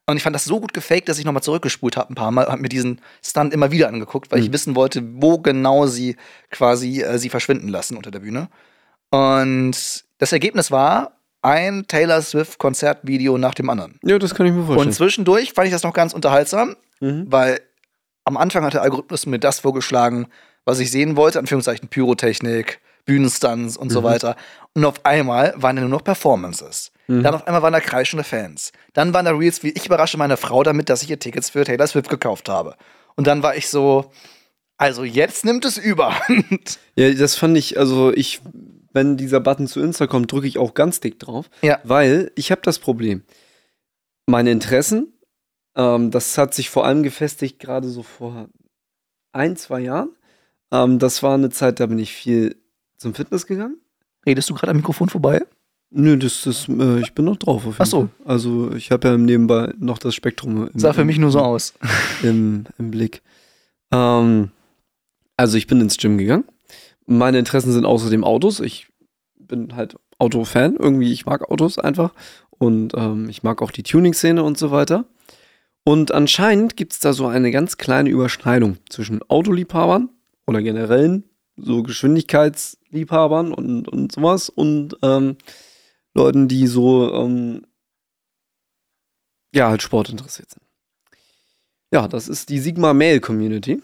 [0.07, 2.45] Und ich fand das so gut gefaked, dass ich nochmal zurückgespult habe ein paar Mal,
[2.45, 6.15] habe mir diesen Stunt immer wieder angeguckt, weil ich wissen wollte, wo genau sie
[6.51, 8.49] quasi äh, sie verschwinden lassen unter der Bühne.
[9.09, 13.99] Und das Ergebnis war ein Taylor Swift Konzertvideo nach dem anderen.
[14.03, 14.87] Ja, das kann ich mir vorstellen.
[14.87, 17.25] Und zwischendurch fand ich das noch ganz unterhaltsam, Mhm.
[17.29, 17.59] weil
[18.23, 20.27] am Anfang hat der Algorithmus mir das vorgeschlagen,
[20.65, 24.35] was ich sehen wollte, Anführungszeichen Pyrotechnik, Bühnenstunts und so weiter.
[24.73, 26.91] Und auf einmal waren da nur noch Performances.
[27.07, 28.71] Dann auf einmal waren da kreischende Fans.
[28.93, 31.63] Dann waren da Reels wie, ich überrasche meine Frau damit, dass ich ihr Tickets für
[31.63, 32.75] Taylor Swift gekauft habe.
[33.15, 34.11] Und dann war ich so,
[34.77, 36.79] also jetzt nimmt es überhand.
[36.97, 38.41] Ja, das fand ich, also ich,
[38.93, 41.49] wenn dieser Button zu Insta kommt, drücke ich auch ganz dick drauf.
[41.61, 41.79] Ja.
[41.83, 43.23] Weil ich habe das Problem.
[44.27, 45.13] Meine Interessen,
[45.75, 48.47] ähm, das hat sich vor allem gefestigt, gerade so vor
[49.33, 50.15] ein, zwei Jahren.
[50.71, 52.55] Ähm, das war eine Zeit, da bin ich viel
[53.05, 53.77] zum Fitness gegangen.
[54.25, 55.45] Redest du gerade am Mikrofon vorbei?
[55.91, 57.99] Nö, das, das, äh, ich bin noch drauf auf Ach so.
[57.99, 58.09] Fall.
[58.25, 61.75] Also ich habe ja nebenbei noch das Spektrum im, Sah für mich nur so aus.
[62.23, 63.21] im, im Blick.
[63.91, 64.49] Ähm,
[65.37, 66.45] also ich bin ins Gym gegangen.
[67.05, 68.59] Meine Interessen sind außerdem Autos.
[68.59, 68.87] Ich
[69.37, 70.75] bin halt Autofan.
[70.75, 72.11] Irgendwie, ich mag Autos einfach.
[72.49, 75.05] Und ähm, ich mag auch die Tuning-Szene und so weiter.
[75.83, 80.09] Und anscheinend gibt es da so eine ganz kleine Überschneidung zwischen Autoliebhabern
[80.47, 81.25] oder generellen
[81.57, 85.37] so Geschwindigkeitsliebhabern und, und sowas und ähm,
[86.13, 87.65] Leuten, die so ähm,
[89.53, 90.63] ja halt Sport interessiert sind.
[91.91, 93.81] Ja, das ist die Sigma Male Community.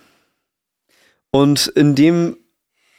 [1.32, 2.38] Und in dem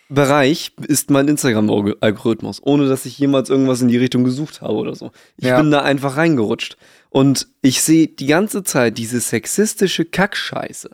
[0.08, 4.94] Bereich ist mein Instagram-Algorithmus, ohne dass ich jemals irgendwas in die Richtung gesucht habe oder
[4.94, 5.10] so.
[5.36, 5.60] Ich Ja.
[5.60, 6.76] bin da einfach reingerutscht.
[7.10, 10.90] Und ich sehe die ganze Zeit diese sexistische Kackscheiße.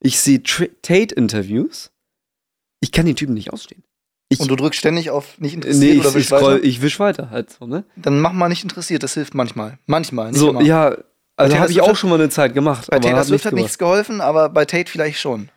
[0.00, 1.90] Ich sehe Tate-Interviews.
[2.80, 3.82] Ich kann den Typen nicht ausstehen.
[4.28, 6.64] Ich, Und du drückst ständig auf nicht nee, interessiert ich, oder ich, wisch scroll, weiter?
[6.64, 7.84] ich wisch weiter halt so, ne?
[7.96, 9.78] Dann mach mal nicht interessiert, das hilft manchmal.
[9.86, 10.62] Manchmal, So, immer.
[10.62, 10.96] ja,
[11.36, 12.86] also habe ich auch hat- schon mal eine Zeit gemacht.
[12.90, 13.62] Bei aber Taylor hat Swift hat gebracht.
[13.64, 15.48] nichts geholfen, aber bei Tate vielleicht schon.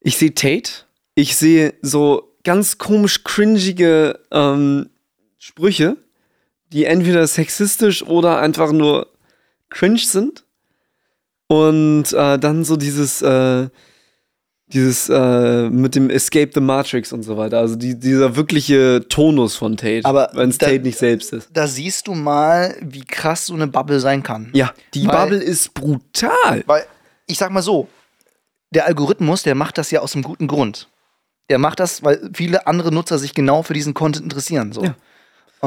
[0.00, 0.70] Ich sehe Tate.
[1.16, 4.88] Ich sehe so ganz komisch cringige ähm,
[5.38, 5.96] Sprüche,
[6.72, 9.08] die entweder sexistisch oder einfach nur
[9.68, 10.44] cringe sind.
[11.48, 13.68] Und äh, dann so dieses, äh,
[14.72, 17.58] dieses äh, mit dem Escape the Matrix und so weiter.
[17.58, 21.48] Also die, dieser wirkliche Tonus von Tate, Aber wenn es Tate nicht selbst ist.
[21.52, 24.50] Da siehst du mal, wie krass so eine Bubble sein kann.
[24.52, 26.64] Ja, die Weil- Bubble ist brutal.
[26.66, 26.84] Weil,
[27.26, 27.88] ich sag mal so,
[28.70, 30.88] der Algorithmus, der macht das ja aus einem guten Grund.
[31.48, 34.72] Der macht das, weil viele andere Nutzer sich genau für diesen Content interessieren.
[34.72, 34.82] So.
[34.82, 34.96] Ja.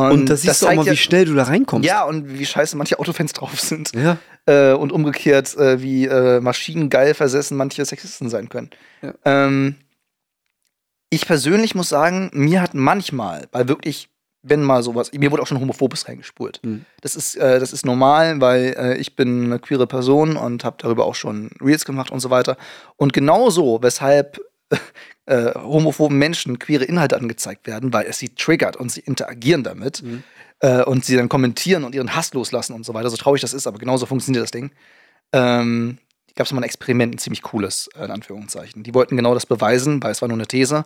[0.08, 1.88] Und, da siehst du auch mal, ja, wie schnell du da reinkommst.
[1.88, 3.92] Ja, und wie scheiße manche Autofans drauf sind.
[3.94, 4.18] Ja.
[4.46, 8.70] Äh, und umgekehrt, äh, wie äh, maschinengeil versessen manche Sexisten sein können.
[9.02, 9.14] Ja.
[9.26, 9.76] Ähm,
[11.10, 14.10] ich persönlich muss sagen, mir hat manchmal, weil wirklich,
[14.42, 16.60] wenn mal sowas, mir wurde auch schon Homophobes reingespult.
[16.64, 16.86] Mhm.
[17.02, 20.78] Das ist, äh, das ist normal, weil äh, ich bin eine queere Person und habe
[20.80, 22.58] darüber auch schon Reels gemacht und so weiter.
[22.96, 24.40] Und genau so, weshalb
[25.26, 30.02] äh, homophoben Menschen queere Inhalte angezeigt werden, weil es sie triggert und sie interagieren damit
[30.04, 30.24] Mhm.
[30.60, 33.10] äh, und sie dann kommentieren und ihren Hass loslassen und so weiter.
[33.10, 34.72] So traurig das ist, aber genauso funktioniert das Ding.
[35.32, 36.00] ähm,
[36.36, 38.82] gab es mal ein Experiment, ein ziemlich cooles, äh, in Anführungszeichen.
[38.84, 40.86] Die wollten genau das beweisen, weil es war nur eine These.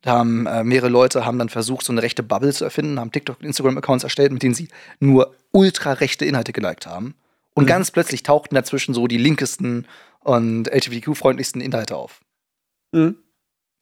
[0.00, 3.12] Da haben äh, mehrere Leute haben dann versucht, so eine rechte Bubble zu erfinden, haben
[3.12, 4.68] TikTok und Instagram-Accounts erstellt, mit denen sie
[4.98, 7.14] nur ultra rechte Inhalte geliked haben.
[7.54, 7.68] Und Mhm.
[7.68, 9.86] ganz plötzlich tauchten dazwischen so die linkesten
[10.20, 12.20] und LGBTQ-freundlichsten Inhalte auf.
[12.92, 13.16] Mhm.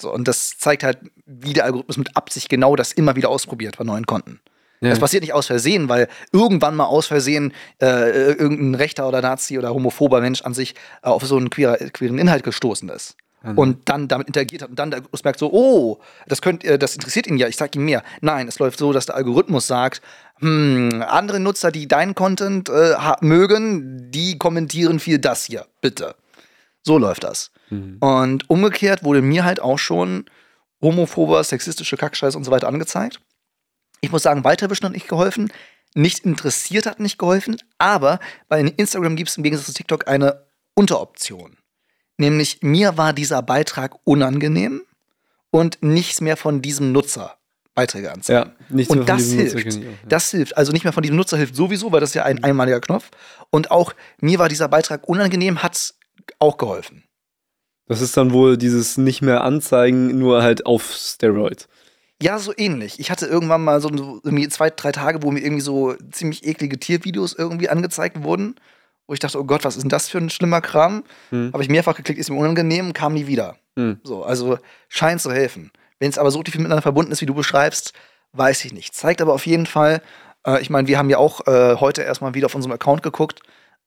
[0.03, 3.79] So, und das zeigt halt, wie der Algorithmus mit Absicht genau das immer wieder ausprobiert
[3.79, 4.41] bei neuen Konten.
[4.81, 4.91] Ja.
[4.91, 9.57] Das passiert nicht aus Versehen, weil irgendwann mal aus Versehen äh, irgendein rechter oder Nazi
[9.57, 13.17] oder homophober Mensch an sich äh, auf so einen queer, queeren Inhalt gestoßen ist.
[13.45, 13.59] Mhm.
[13.59, 16.81] Und dann damit interagiert hat und dann der Algorithmus merkt so, oh, das, könnt, äh,
[16.81, 18.03] das interessiert ihn ja, ich sag ihm mehr.
[18.21, 20.03] Nein, es läuft so, dass der Algorithmus sagt,
[20.41, 26.17] hm, andere Nutzer, die deinen Content äh, mögen, die kommentieren viel das hier, bitte.
[26.83, 27.53] So läuft das.
[27.73, 27.97] Mhm.
[27.99, 30.27] Und umgekehrt wurde mir halt auch schon
[30.81, 33.21] homophober, sexistische Kackscheiße und so weiter angezeigt.
[34.01, 35.53] Ich muss sagen, weiterwischen hat nicht geholfen.
[35.95, 37.57] Nicht interessiert hat nicht geholfen.
[37.79, 41.57] Aber bei Instagram gibt es im Gegensatz zu TikTok eine Unteroption.
[42.19, 44.83] Nämlich, mir war dieser Beitrag unangenehm
[45.51, 47.37] und nichts mehr von diesem Nutzer
[47.75, 48.53] Beiträge anzeigen.
[48.71, 49.57] Ja, Und das hilft.
[49.57, 49.89] auch, ja.
[50.07, 50.57] Das hilft.
[50.57, 53.11] Also nicht mehr von diesem Nutzer hilft sowieso, weil das ist ja ein einmaliger Knopf.
[53.51, 55.95] Und auch mir war dieser Beitrag unangenehm, hat
[56.39, 57.02] auch geholfen.
[57.87, 61.69] Das ist dann wohl dieses nicht mehr anzeigen, nur halt auf Steroid.
[62.23, 63.01] Ja, so ähnlich.
[63.01, 66.79] Ich hatte irgendwann mal so irgendwie zwei, drei Tage, wo mir irgendwie so ziemlich eklige
[66.79, 68.55] Tiervideos irgendwie angezeigt wurden,
[69.09, 71.03] wo ich dachte, oh Gott, was ist denn das für ein schlimmer Kram?
[71.31, 71.51] Hm.
[71.53, 73.57] Habe ich mehrfach geklickt, ist mir unangenehm, kam nie wieder.
[73.77, 73.99] Hm.
[74.05, 75.73] So, also scheint zu helfen.
[75.99, 77.93] Wenn es aber so tief miteinander verbunden ist, wie du beschreibst,
[78.33, 78.95] weiß ich nicht.
[78.95, 80.01] Zeigt aber auf jeden Fall,
[80.47, 83.41] äh, ich meine, wir haben ja auch äh, heute erstmal wieder auf unserem Account geguckt,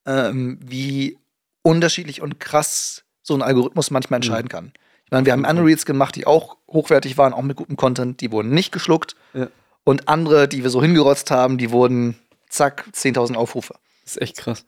[0.04, 1.18] ähm, wie
[1.62, 4.72] unterschiedlich und krass so ein Algorithmus manchmal entscheiden kann.
[5.04, 8.30] Ich meine, wir haben Unreels gemacht, die auch hochwertig waren, auch mit gutem Content, die
[8.30, 9.16] wurden nicht geschluckt.
[9.34, 9.48] Ja.
[9.84, 12.16] Und andere, die wir so hingerotzt haben, die wurden,
[12.48, 13.74] zack, 10.000 Aufrufe.
[14.04, 14.64] Das ist echt krass.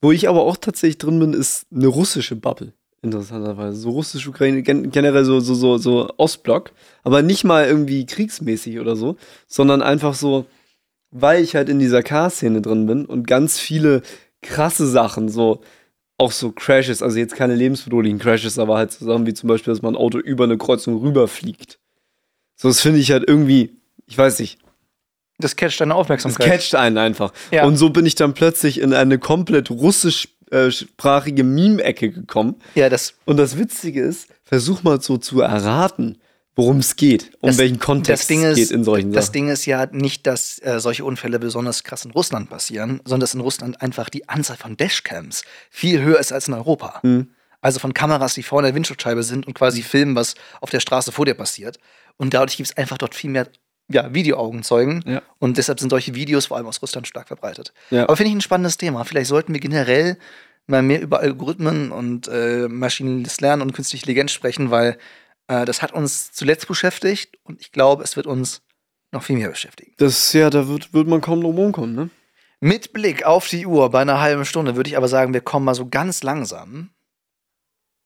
[0.00, 2.72] Wo ich aber auch tatsächlich drin bin, ist eine russische Bubble.
[3.02, 3.76] Interessanterweise.
[3.76, 6.72] So russisch, Ukraine, gen generell so, so, so, so Ostblock.
[7.02, 10.46] Aber nicht mal irgendwie kriegsmäßig oder so, sondern einfach so,
[11.10, 14.02] weil ich halt in dieser Car-Szene drin bin und ganz viele
[14.42, 15.62] krasse Sachen, so
[16.20, 19.72] auch so Crashes, also jetzt keine lebensbedrohlichen Crashes, aber halt so Sachen wie zum Beispiel,
[19.72, 21.78] dass man ein Auto über eine Kreuzung rüberfliegt.
[22.56, 24.58] So, das finde ich halt irgendwie, ich weiß nicht,
[25.38, 26.46] Das catcht deine das Aufmerksamkeit.
[26.46, 27.32] catcht einen einfach.
[27.50, 27.64] Ja.
[27.64, 32.56] Und so bin ich dann plötzlich in eine komplett russischsprachige Meme-Ecke gekommen.
[32.74, 36.18] ja, das, Und das Witzige ist, versuch mal so zu erraten,
[36.56, 39.32] worum es geht, um Das- welchen Kontext das es geht in solchen das Sachen.
[39.32, 43.34] Ding ist ja nicht, dass äh, solche Unfälle besonders krass in Russland passieren, sondern dass
[43.34, 47.00] in Russland einfach die Anzahl von Dashcams viel höher ist als in Europa.
[47.02, 47.30] Mhm.
[47.62, 51.12] Also von Kameras, die vorne der Windschutzscheibe sind und quasi filmen, was auf der Straße
[51.12, 51.78] vor dir passiert.
[52.16, 53.48] Und dadurch gibt es einfach dort viel mehr
[53.92, 55.02] ja, Videoaugenzeugen.
[55.06, 55.22] Ja.
[55.38, 57.72] Und deshalb sind solche Videos vor allem aus Russland stark verbreitet.
[57.90, 58.04] Ja.
[58.04, 59.04] Aber finde ich ein spannendes Thema.
[59.04, 60.16] Vielleicht sollten wir generell
[60.66, 64.96] mal mehr über Algorithmen und äh, maschinelles Lernen und künstliche Intelligenz sprechen, weil
[65.50, 68.62] das hat uns zuletzt beschäftigt und ich glaube, es wird uns
[69.10, 69.92] noch viel mehr beschäftigen.
[69.98, 72.10] Das, ja, da wird, wird man kaum drum rumkommen, ne?
[72.60, 75.64] Mit Blick auf die Uhr bei einer halben Stunde würde ich aber sagen, wir kommen
[75.64, 76.90] mal so ganz langsam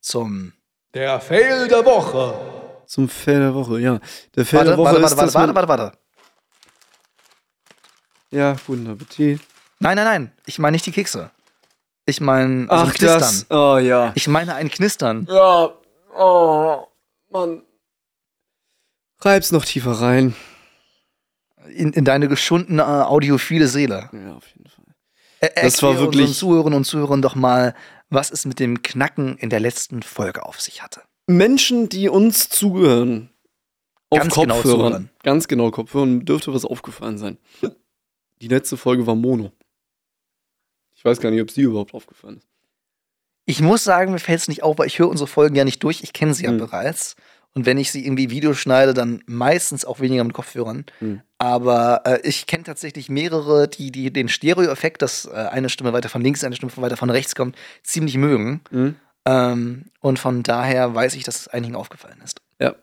[0.00, 0.52] zum.
[0.94, 2.34] Der Fail der Woche.
[2.86, 3.98] Zum Fail der Woche, ja.
[4.36, 5.98] Der Fail Warte, der Woche warte, ist, warte, warte, warte, warte, warte.
[8.30, 9.40] Ja, guten Appetit.
[9.80, 10.32] Nein, nein, nein.
[10.46, 11.30] Ich meine nicht die Kekse.
[12.06, 13.18] Ich meine also ein Ach, Knistern.
[13.20, 13.46] das.
[13.50, 14.12] Oh, ja.
[14.14, 15.26] Ich meine ein Knistern.
[15.28, 15.72] Ja.
[16.16, 16.86] Oh,
[17.34, 17.62] Mann.
[19.20, 20.34] Reib's noch tiefer rein.
[21.74, 24.08] In, in deine geschundene äh, audiophile Seele.
[24.12, 24.84] Ja, auf jeden Fall.
[25.40, 27.74] Er, Das war wirklich- unseren Zuhörern und Zuhörern doch mal,
[28.08, 31.02] was es mit dem Knacken in der letzten Folge auf sich hatte.
[31.26, 33.30] Menschen, die uns zugehören,
[34.10, 35.10] auf Ganz genau Kopfhörern, zuhören.
[35.22, 37.38] ganz genau Kopfhörern, dürfte was aufgefallen sein.
[38.42, 39.50] Die letzte Folge war Mono.
[40.94, 42.48] Ich weiß gar nicht, ob es dir überhaupt aufgefallen ist.
[43.46, 45.82] Ich muss sagen, mir fällt es nicht auf, weil ich höre unsere Folgen ja nicht
[45.82, 46.02] durch.
[46.02, 46.58] Ich kenne sie ja Hm.
[46.58, 47.14] bereits.
[47.56, 50.86] Und wenn ich sie irgendwie Videos schneide, dann meistens auch weniger mit Kopfhörern.
[50.98, 51.20] Hm.
[51.38, 56.08] Aber äh, ich kenne tatsächlich mehrere, die, die den Stereo-Effekt, dass äh, eine Stimme weiter
[56.08, 58.62] von links, eine Stimme weiter von rechts kommt, ziemlich mögen.
[58.70, 58.96] Mhm.
[59.26, 62.40] Ähm, und von daher weiß ich, dass es einigen aufgefallen ist.
[62.58, 62.74] Ja.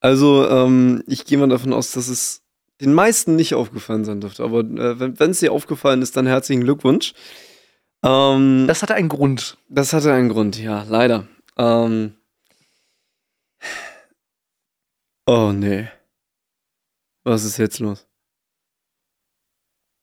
[0.00, 2.42] Also, ähm, ich gehe mal davon aus, dass es
[2.80, 4.44] den meisten nicht aufgefallen sein dürfte.
[4.44, 7.14] Aber äh, wenn es dir aufgefallen ist, dann herzlichen Glückwunsch.
[8.04, 9.56] Ähm, Das hatte einen Grund.
[9.68, 11.26] das hatte einen Grund, ja, leider.
[11.56, 12.14] Ähm,
[15.26, 15.88] oh, nee.
[17.24, 18.06] Was ist jetzt los?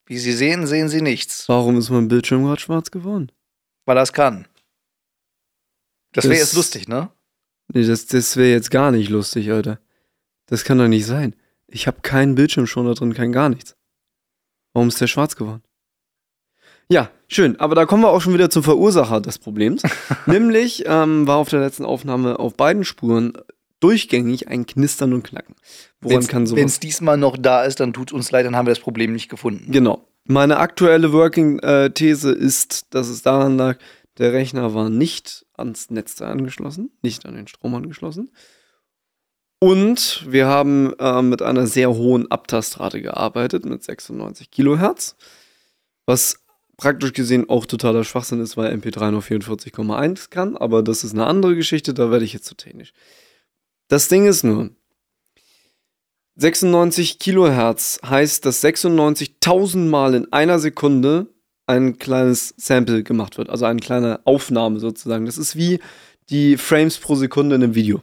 [0.07, 3.31] Wie Sie sehen, sehen Sie nichts, Warum ist mein Bildschirm gerade schwarz geworden?
[3.85, 4.47] weil er es kann.
[6.13, 7.11] Das wäre Das- jetzt lustig, ne?
[7.73, 9.79] Nee, das, das wäre jetzt gar nicht lustig, Alter.
[10.47, 11.35] Das kann doch nicht sein.
[11.67, 13.75] Ich habe keinen Bildschirmschoner drin, kein gar nichts.
[14.73, 15.63] Warum ist der schwarz geworden?
[16.91, 17.57] Ja, schön.
[17.57, 19.81] Aber da kommen wir auch schon wieder zum Verursacher des Problems.
[20.25, 23.31] Nämlich ähm, war auf der letzten Aufnahme auf beiden Spuren
[23.79, 25.55] durchgängig ein Knistern und Knacken.
[26.01, 26.79] Woran kann Wenn es sowas?
[26.81, 29.71] diesmal noch da ist, dann tut uns leid, dann haben wir das Problem nicht gefunden.
[29.71, 30.05] Genau.
[30.25, 33.77] Meine aktuelle Working-These ist, dass es daran lag,
[34.17, 38.31] der Rechner war nicht ans Netz angeschlossen, nicht an den Strom angeschlossen.
[39.59, 45.15] Und wir haben äh, mit einer sehr hohen Abtastrate gearbeitet, mit 96 Kilohertz,
[46.05, 46.41] was
[46.77, 51.25] praktisch gesehen auch totaler Schwachsinn ist, weil MP3 nur 44,1 kann, aber das ist eine
[51.25, 52.93] andere Geschichte, da werde ich jetzt zu technisch.
[53.87, 54.71] Das Ding ist nur,
[56.35, 61.27] 96 Kilohertz heißt, dass 96.000 Mal in einer Sekunde
[61.67, 65.25] ein kleines Sample gemacht wird, also eine kleine Aufnahme sozusagen.
[65.25, 65.79] Das ist wie
[66.29, 68.01] die Frames pro Sekunde in einem Video.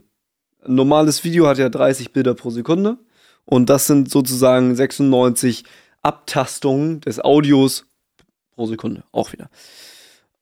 [0.64, 2.98] Ein normales Video hat ja 30 Bilder pro Sekunde
[3.44, 5.64] und das sind sozusagen 96
[6.02, 7.87] Abtastungen des Audios
[8.58, 9.50] pro Sekunde, auch wieder.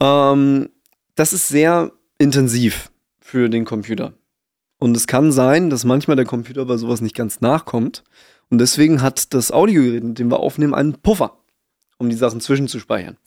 [0.00, 0.70] Ähm,
[1.16, 4.14] das ist sehr intensiv für den Computer.
[4.78, 8.04] Und es kann sein, dass manchmal der Computer bei sowas nicht ganz nachkommt.
[8.48, 11.36] Und deswegen hat das Audiogerät, mit dem wir aufnehmen, einen Puffer,
[11.98, 13.18] um die Sachen zwischenzuspeichern.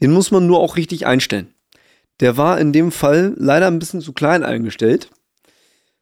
[0.00, 1.54] Den muss man nur auch richtig einstellen.
[2.18, 5.08] Der war in dem Fall leider ein bisschen zu klein eingestellt,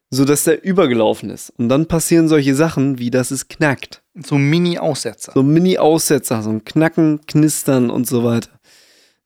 [0.09, 1.51] sodass der übergelaufen ist.
[1.57, 4.00] Und dann passieren solche Sachen, wie dass es knackt.
[4.15, 5.31] So Mini-Aussetzer.
[5.33, 8.49] So Mini-Aussetzer, so ein Knacken, Knistern und so weiter.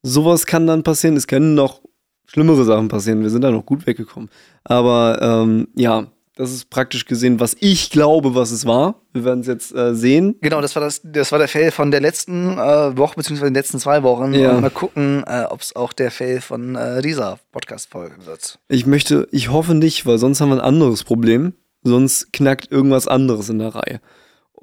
[0.04, 1.18] Sowas kann dann passieren.
[1.18, 1.82] Es können noch
[2.28, 3.22] schlimmere Sachen passieren.
[3.22, 4.30] Wir sind da noch gut weggekommen.
[4.64, 8.96] Aber ähm, ja, das ist praktisch gesehen, was ich glaube, was es war.
[9.14, 10.36] Wir werden es jetzt äh, sehen.
[10.42, 13.56] Genau, das war, das, das war der Fail von der letzten äh, Woche, beziehungsweise den
[13.56, 14.34] letzten zwei Wochen.
[14.34, 14.52] Ja.
[14.52, 18.60] Und mal gucken, äh, ob es auch der Fail von äh, dieser Podcast-Folge wird.
[18.68, 21.54] Ich möchte, ich hoffe nicht, weil sonst haben wir ein anderes Problem.
[21.84, 24.02] Sonst knackt irgendwas anderes in der Reihe.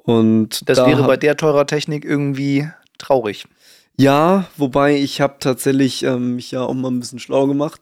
[0.03, 3.45] Und Das da wäre bei der teurer Technik irgendwie traurig.
[3.97, 7.81] Ja, wobei ich habe tatsächlich ähm, mich ja auch mal ein bisschen schlau gemacht.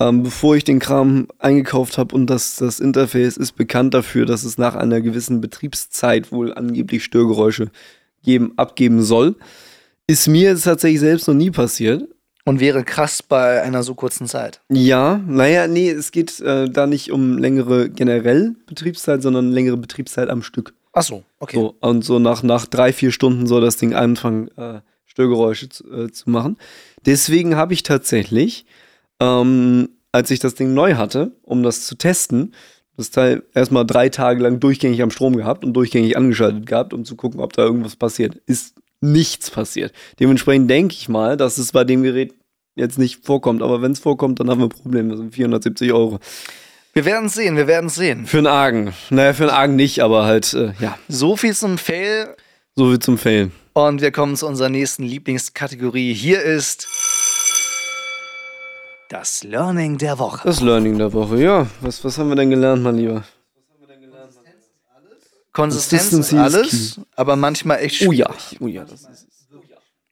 [0.00, 4.42] Ähm, bevor ich den Kram eingekauft habe und das, das Interface ist bekannt dafür, dass
[4.42, 7.70] es nach einer gewissen Betriebszeit wohl angeblich Störgeräusche
[8.24, 9.36] geben, abgeben soll,
[10.08, 12.08] ist mir jetzt tatsächlich selbst noch nie passiert.
[12.44, 14.60] Und wäre krass bei einer so kurzen Zeit.
[14.68, 20.28] Ja, naja, nee, es geht äh, da nicht um längere generell Betriebszeit, sondern längere Betriebszeit
[20.28, 20.74] am Stück.
[20.94, 21.56] Ach so, okay.
[21.56, 25.84] So, und so nach, nach drei, vier Stunden soll das Ding anfangen, äh, Störgeräusche zu,
[25.92, 26.56] äh, zu machen.
[27.04, 28.64] Deswegen habe ich tatsächlich,
[29.20, 32.54] ähm, als ich das Ding neu hatte, um das zu testen,
[32.96, 37.04] das Teil erstmal drei Tage lang durchgängig am Strom gehabt und durchgängig angeschaltet gehabt, um
[37.04, 38.36] zu gucken, ob da irgendwas passiert.
[38.46, 39.92] Ist nichts passiert.
[40.20, 42.34] Dementsprechend denke ich mal, dass es bei dem Gerät
[42.76, 43.62] jetzt nicht vorkommt.
[43.62, 45.10] Aber wenn es vorkommt, dann haben wir Probleme.
[45.10, 46.20] Das sind 470 Euro.
[46.94, 48.24] Wir werden es sehen, wir werden es sehen.
[48.26, 48.94] Für einen Argen.
[49.10, 52.36] Naja, für einen Argen nicht, aber halt, äh, ja, So viel zum Fail.
[52.76, 53.52] so viel zum Failen.
[53.72, 56.14] Und wir kommen zu unserer nächsten Lieblingskategorie.
[56.14, 56.86] Hier ist
[59.08, 60.42] das Learning der Woche.
[60.46, 61.66] Das Learning der Woche, ja.
[61.80, 63.24] Was, was haben wir denn gelernt, mein Lieber?
[65.52, 68.52] Konsistenz ist alles, aber manchmal echt Oh schwierig.
[68.52, 69.26] ja, oh ja, das ist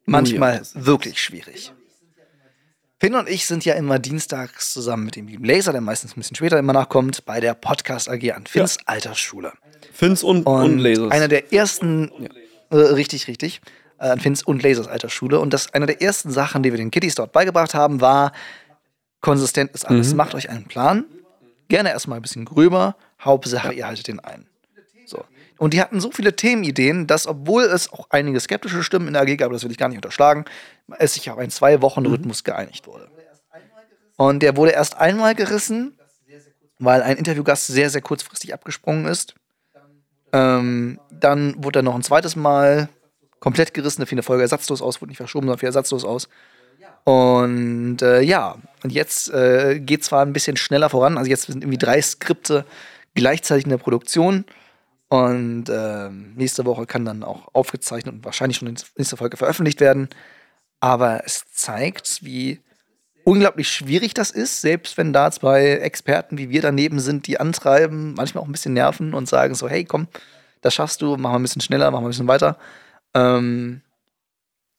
[0.04, 1.72] Manchmal Oh ja, das ist- wirklich schwierig.
[3.02, 6.20] Finn und ich sind ja immer dienstags zusammen mit dem lieben Laser, der meistens ein
[6.20, 9.52] bisschen später immer nachkommt, bei der Podcast AG an Finns Altersschule.
[9.92, 11.10] Fins und, und, Und Lasers.
[11.10, 12.12] einer der ersten,
[12.70, 13.60] äh, richtig, richtig,
[13.98, 15.40] äh, an Finns und Lasers Altersschule.
[15.40, 18.30] Und das eine der ersten Sachen, die wir den Kiddies dort beigebracht haben, war,
[19.20, 19.96] konsistent ist Mhm.
[19.96, 20.14] alles.
[20.14, 21.04] Macht euch einen Plan.
[21.66, 22.94] Gerne erstmal ein bisschen gröber.
[23.20, 24.46] Hauptsache, ihr haltet den ein.
[25.62, 29.22] Und die hatten so viele Themenideen, dass, obwohl es auch einige skeptische Stimmen in der
[29.22, 30.44] AG gab, das will ich gar nicht unterschlagen,
[30.98, 33.08] es sich auf einen Zwei-Wochen-Rhythmus geeinigt wurde.
[34.16, 35.96] Und der wurde erst einmal gerissen,
[36.80, 39.36] weil ein Interviewgast sehr, sehr kurzfristig abgesprungen ist.
[40.32, 42.88] Ähm, dann wurde er noch ein zweites Mal
[43.38, 46.28] komplett gerissen, da fiel eine Folge ersatzlos aus, wurde nicht verschoben, sondern fiel ersatzlos aus.
[47.04, 51.62] Und äh, ja, und jetzt äh, geht zwar ein bisschen schneller voran, also jetzt sind
[51.62, 52.64] irgendwie drei Skripte
[53.14, 54.44] gleichzeitig in der Produktion.
[55.12, 59.78] Und ähm, nächste Woche kann dann auch aufgezeichnet und wahrscheinlich schon in nächster Folge veröffentlicht
[59.78, 60.08] werden.
[60.80, 62.60] Aber es zeigt, wie
[63.24, 68.14] unglaublich schwierig das ist, selbst wenn da zwei Experten wie wir daneben sind, die antreiben,
[68.14, 70.08] manchmal auch ein bisschen nerven und sagen so, hey, komm,
[70.62, 72.56] das schaffst du, mach mal ein bisschen schneller, mach mal ein bisschen weiter.
[73.12, 73.82] Ähm,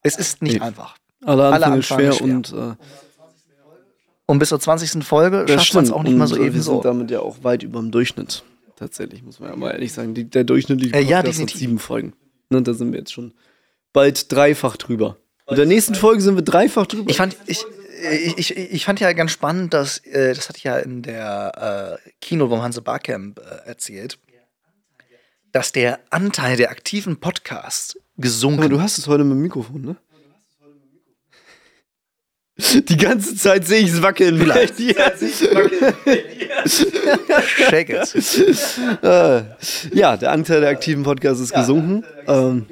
[0.02, 0.62] es ist nicht Nee.
[0.62, 0.98] einfach.
[1.24, 2.24] Alle alle Anfänge Anfänge schwer, schwer.
[2.36, 2.76] und äh,
[4.26, 5.04] Und bis zur 20.
[5.06, 6.72] Folge schafft man es auch nicht mal so äh, eben Wir so.
[6.74, 8.44] sind damit ja auch weit über dem Durchschnitt.
[8.76, 10.14] Tatsächlich, muss man ja mal ehrlich sagen.
[10.14, 12.14] Die, der durchschnittliche Äh, ja, Podcast hat sieben Folgen.
[12.50, 13.34] Ne, da sind wir jetzt schon
[13.94, 15.18] bald dreifach drüber.
[15.50, 17.10] Mit der nächsten Folge sind wir dreifach drüber.
[17.10, 17.64] Ich fand, ich,
[18.12, 22.00] ich, ich, ich fand ja ganz spannend, dass, äh, das hatte ich ja in der
[22.04, 24.20] äh, Kino vom Hanse Barcamp äh, erzählt,
[25.52, 29.82] dass der Anteil der aktiven Podcasts gesunken Aber du hast es heute mit dem Mikrofon,
[29.82, 29.96] ne?
[32.88, 34.38] Die ganze Zeit sehe ich es wackeln.
[34.38, 34.76] Vielleicht.
[37.48, 38.16] Shake it.
[39.04, 39.44] Äh,
[39.94, 42.04] ja, der Anteil der aktiven Podcasts ist gesunken.
[42.28, 42.66] Ähm,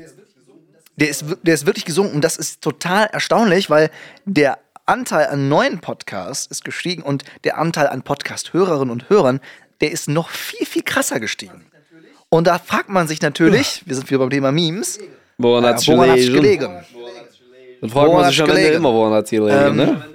[0.98, 2.22] Der ist, wir- der ist wirklich gesunken.
[2.22, 3.90] Das ist total erstaunlich, weil
[4.26, 9.40] der Anteil an neuen Podcasts ist gestiegen und der Anteil an Podcast-Hörerinnen und Hörern,
[9.80, 11.66] der ist noch viel, viel krasser gestiegen.
[12.30, 15.00] Und da fragt man sich natürlich, wir sind wieder beim Thema Memes,
[15.38, 16.60] woran hat's woran hat es gelegen?
[16.82, 16.86] gelegen?
[17.82, 20.06] Dann fragt man sich am Ende immer, woran hat's gelegen, Ähm, ne?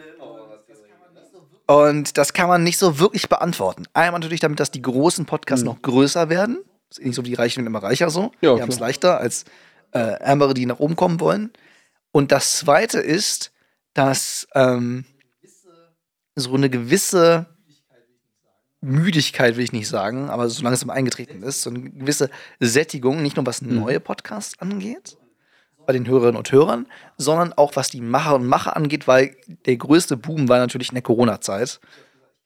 [1.66, 3.86] Und das kann man nicht so wirklich beantworten.
[3.92, 6.58] Einmal natürlich damit, dass die großen Podcasts noch größer werden.
[6.88, 8.30] Ist nicht so, die Reichen werden immer reicher so.
[8.40, 9.44] Ja, die haben es leichter als
[9.90, 11.50] äh, Ärmere, die nach oben kommen wollen.
[12.12, 13.50] Und das Zweite ist,
[13.94, 15.04] dass ähm,
[16.36, 17.46] so eine gewisse
[18.80, 23.36] Müdigkeit will ich nicht sagen, aber so langsam eingetreten ist, so eine gewisse Sättigung, nicht
[23.36, 25.18] nur was neue Podcasts angeht,
[25.86, 29.76] bei den Hörerinnen und Hörern, sondern auch was die Macher und Macher angeht, weil der
[29.76, 31.80] größte Boom war natürlich in der Corona-Zeit.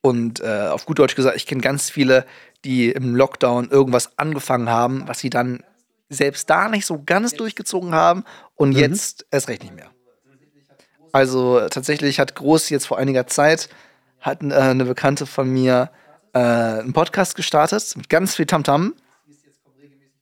[0.01, 2.25] Und äh, auf gut Deutsch gesagt, ich kenne ganz viele,
[2.65, 5.63] die im Lockdown irgendwas angefangen haben, was sie dann
[6.09, 8.23] selbst da nicht so ganz durchgezogen haben
[8.55, 9.89] und jetzt erst recht nicht mehr.
[11.11, 13.69] Also tatsächlich hat Groß jetzt vor einiger Zeit
[14.21, 15.89] hat äh, eine Bekannte von mir
[16.33, 18.93] äh, einen Podcast gestartet mit ganz viel Tamtam.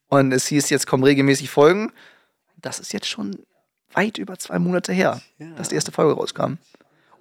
[0.08, 1.92] Und es hieß jetzt, kommen regelmäßig Folgen.
[2.62, 3.38] Das ist jetzt schon
[3.94, 5.22] weit über zwei Monate her,
[5.56, 6.56] dass die erste Folge rauskam.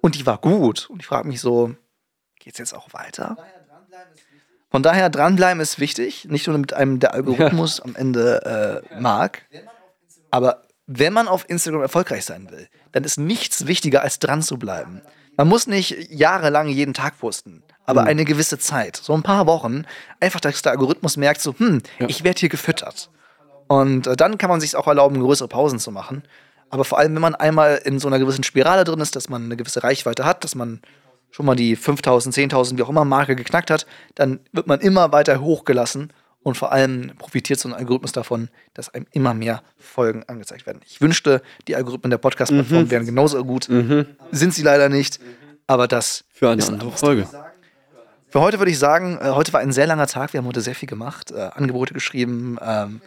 [0.01, 0.89] Und die war gut.
[0.89, 1.75] Und ich frage mich so,
[2.39, 3.37] geht's jetzt auch weiter?
[4.69, 6.25] Von daher, dranbleiben ist wichtig.
[6.25, 9.45] Nicht nur mit einem der Algorithmus am Ende äh, mag.
[10.31, 14.57] Aber wenn man auf Instagram erfolgreich sein will, dann ist nichts wichtiger, als dran zu
[14.57, 15.01] bleiben.
[15.37, 19.85] Man muss nicht jahrelang jeden Tag posten, aber eine gewisse Zeit, so ein paar Wochen,
[20.19, 23.09] einfach, dass der Algorithmus merkt, so, hm, ich werde hier gefüttert.
[23.69, 26.23] Und äh, dann kann man sich auch erlauben, größere Pausen zu machen.
[26.69, 29.45] Aber vor allem, wenn man einmal in so einer gewissen Spirale drin ist, dass man
[29.45, 30.81] eine gewisse Reichweite hat, dass man
[31.31, 35.11] schon mal die 5000, 10.000, wie auch immer Marke geknackt hat, dann wird man immer
[35.11, 36.11] weiter hochgelassen
[36.41, 40.81] und vor allem profitiert so ein Algorithmus davon, dass einem immer mehr Folgen angezeigt werden.
[40.85, 43.69] Ich wünschte, die Algorithmen der Podcast-Plattform wären genauso gut.
[44.31, 45.19] Sind sie leider nicht.
[45.67, 47.27] Aber das Für eine ist ein andere Folge.
[48.29, 50.33] für heute würde ich sagen, äh, heute war ein sehr langer Tag.
[50.33, 51.29] Wir haben heute sehr viel gemacht.
[51.29, 53.01] Äh, Angebote geschrieben, ähm,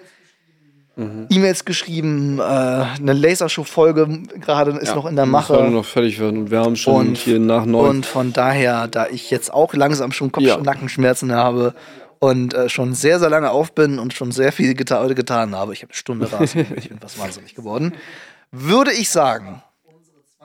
[0.97, 5.71] E-Mails geschrieben, äh, eine Lasershow-Folge gerade ist noch in der Muss heute Mache.
[5.73, 7.89] noch fertig werden und wir haben schon Und, hier nach neun.
[7.89, 10.57] und von daher, da ich jetzt auch langsam schon Kopf- Ja.
[10.57, 11.75] und Nackenschmerzen habe
[12.19, 15.73] und äh, schon sehr, sehr lange auf bin und schon sehr viel geta getan habe,
[15.73, 17.95] ich habe eine Stunde Rasen, ich bin fast wahnsinnig geworden,
[18.51, 19.63] würde ich sagen,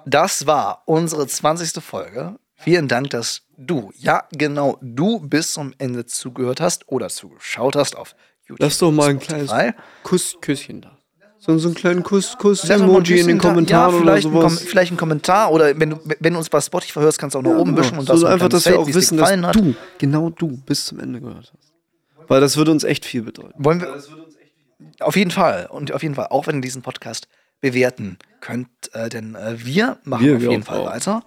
[0.05, 1.83] das war unsere 20.
[1.83, 2.35] Folge.
[2.55, 7.95] Vielen Dank, dass du, ja genau, du bis zum Ende zugehört hast oder zugeschaut hast
[7.97, 8.15] auf
[8.47, 8.59] YouTube.
[8.59, 9.45] Lass doch mal ein Spotify.
[9.47, 9.73] kleines
[10.03, 10.97] Kuss, Küsschen da.
[11.39, 14.01] So, so einen kleinen Kuss, Kuss, Lass doch mal ein Emoji in den Kommentaren ja,
[14.01, 14.59] oder vielleicht Ein sowas.
[14.63, 17.43] vielleicht ein Kommentar oder wenn du, wenn du uns bei Spotify hörst, kannst du auch
[17.43, 18.99] nach oben wischen und so das so ein einfach, dass wir Feld, auch es dir
[19.01, 19.55] wissen, dass hat.
[19.55, 21.73] du, genau du, bis zum Ende gehört hast.
[22.27, 23.53] Weil das würde uns echt viel bedeuten.
[23.63, 23.95] Wollen wir.
[24.99, 25.67] Auf jeden Fall.
[25.71, 27.27] Und auf jeden Fall, auch wenn ihr diesen Podcast
[27.61, 30.67] bewerten könnt, äh, denn äh, wir machen Wir, auf wir jeden auch.
[30.67, 31.23] Fall weiter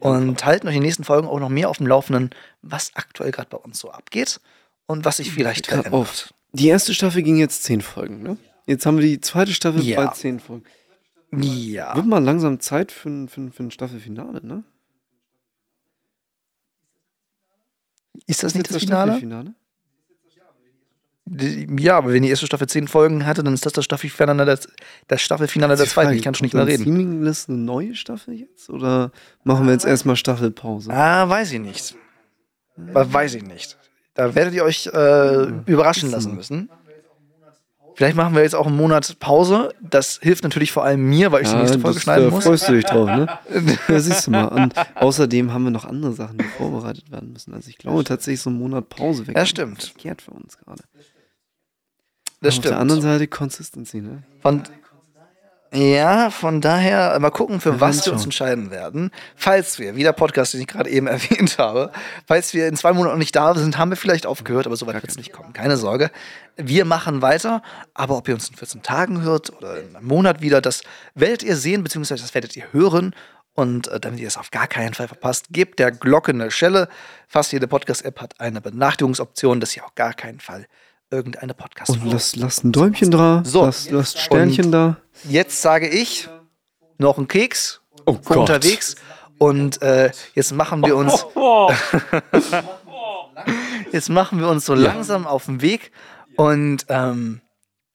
[0.00, 2.30] und halten euch in den nächsten Folgen auch noch mehr auf dem Laufenden,
[2.62, 4.40] was aktuell gerade bei uns so abgeht
[4.86, 5.92] und was sich vielleicht verändert.
[5.92, 6.32] auf.
[6.54, 8.36] Die erste Staffel ging jetzt zehn Folgen, ne?
[8.66, 10.04] Jetzt haben wir die zweite Staffel Ja.
[10.06, 10.64] bei zehn Folgen.
[11.32, 11.94] Ja.
[11.96, 14.62] Wird mal langsam Zeit für ein, für für ein Staffelfinale, ne?
[18.26, 19.12] Ist das nicht das Jetzt Finale?
[19.12, 19.54] Staffelfinale?
[21.80, 24.58] Ja, aber wenn die erste Staffel zehn Folgen hatte, dann ist das das Staffelfinale der,
[25.08, 26.12] das Staffelfinale der zweiten.
[26.12, 26.84] Ich kann schon nicht mehr reden.
[26.84, 28.68] Seamless eine neue Staffel jetzt?
[28.70, 29.10] Oder
[29.42, 30.92] machen wir jetzt erstmal Staffelpause?
[30.92, 31.96] Ah, weiß ich nicht.
[32.76, 33.78] Weiß ich nicht.
[34.14, 36.70] Da werdet ihr euch äh, überraschen lassen müssen.
[37.96, 39.72] Vielleicht machen wir jetzt auch einen Monat Pause.
[39.80, 42.44] Das hilft natürlich vor allem mir, weil ich die nächste Folge das, schneiden da muss.
[42.44, 43.26] freust du dich drauf, ne?
[43.88, 44.46] ja, siehst du mal.
[44.46, 47.54] Und außerdem haben wir noch andere Sachen, die vorbereitet werden müssen.
[47.54, 49.36] Also ich glaube tatsächlich so einen Monat Pause weg.
[49.36, 49.84] Ja, stimmt.
[49.84, 50.82] Verkehrt für uns gerade.
[52.40, 53.12] Das Auf der anderen stimmt.
[53.14, 54.24] Seite Consistency, ne?
[54.40, 54.64] Von,
[55.74, 59.10] ja, von daher mal gucken, für was wir uns entscheiden werden.
[59.34, 61.90] Falls wir, wie der Podcast, den ich gerade eben erwähnt habe,
[62.28, 64.86] falls wir in zwei Monaten noch nicht da sind, haben wir vielleicht aufgehört, aber so
[64.86, 65.52] weit wird es nicht kommen.
[65.52, 66.12] Keine Sorge.
[66.56, 67.60] Wir machen weiter,
[67.92, 70.82] aber ob ihr uns in 14 Tagen hört oder in einem Monat wieder, das
[71.16, 73.12] werdet ihr sehen, beziehungsweise das werdet ihr hören.
[73.54, 76.88] Und äh, damit ihr es auf gar keinen Fall verpasst, gebt der Glocke eine Schelle.
[77.26, 80.66] Fast jede Podcast-App hat eine Benachrichtigungsoption, dass ihr auf gar keinen Fall
[81.14, 83.64] irgendeine podcast Und lasst, lasst ein Däumchen da, So.
[83.64, 84.96] lasst, lasst Sternchen Und- da.
[85.28, 86.28] Jetzt sage ich
[86.98, 88.96] noch einen Keks Oh für unterwegs.
[89.38, 91.24] Und äh, jetzt machen wir uns.
[93.92, 95.92] jetzt machen wir uns so langsam auf den Weg.
[96.36, 97.40] Und ähm,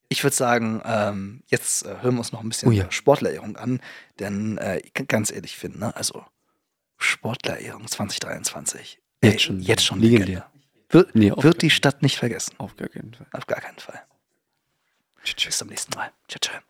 [0.10, 2.90] ich würde sagen, ähm, jetzt äh, hören wir uns noch ein bisschen Oh ja.
[2.92, 3.80] Sportlerierung an.
[4.20, 5.96] Denn äh, ganz ehrlich finden, ne?
[5.96, 6.24] also
[6.98, 9.00] Sportlerehrung 2023.
[9.22, 9.60] Jetzt Ey, schon.
[9.62, 10.26] Jetzt schon Legendär.
[10.26, 10.46] Legende.
[10.90, 12.56] Wird, Nee, wird die Stadt nicht vergessen.
[12.58, 13.28] Auf gar keinen Fall.
[13.32, 14.02] Auf gar keinen Fall.
[15.24, 15.46] Tschüss.
[15.46, 16.12] Bis zum nächsten Mal.
[16.28, 16.69] Ciao, ciao.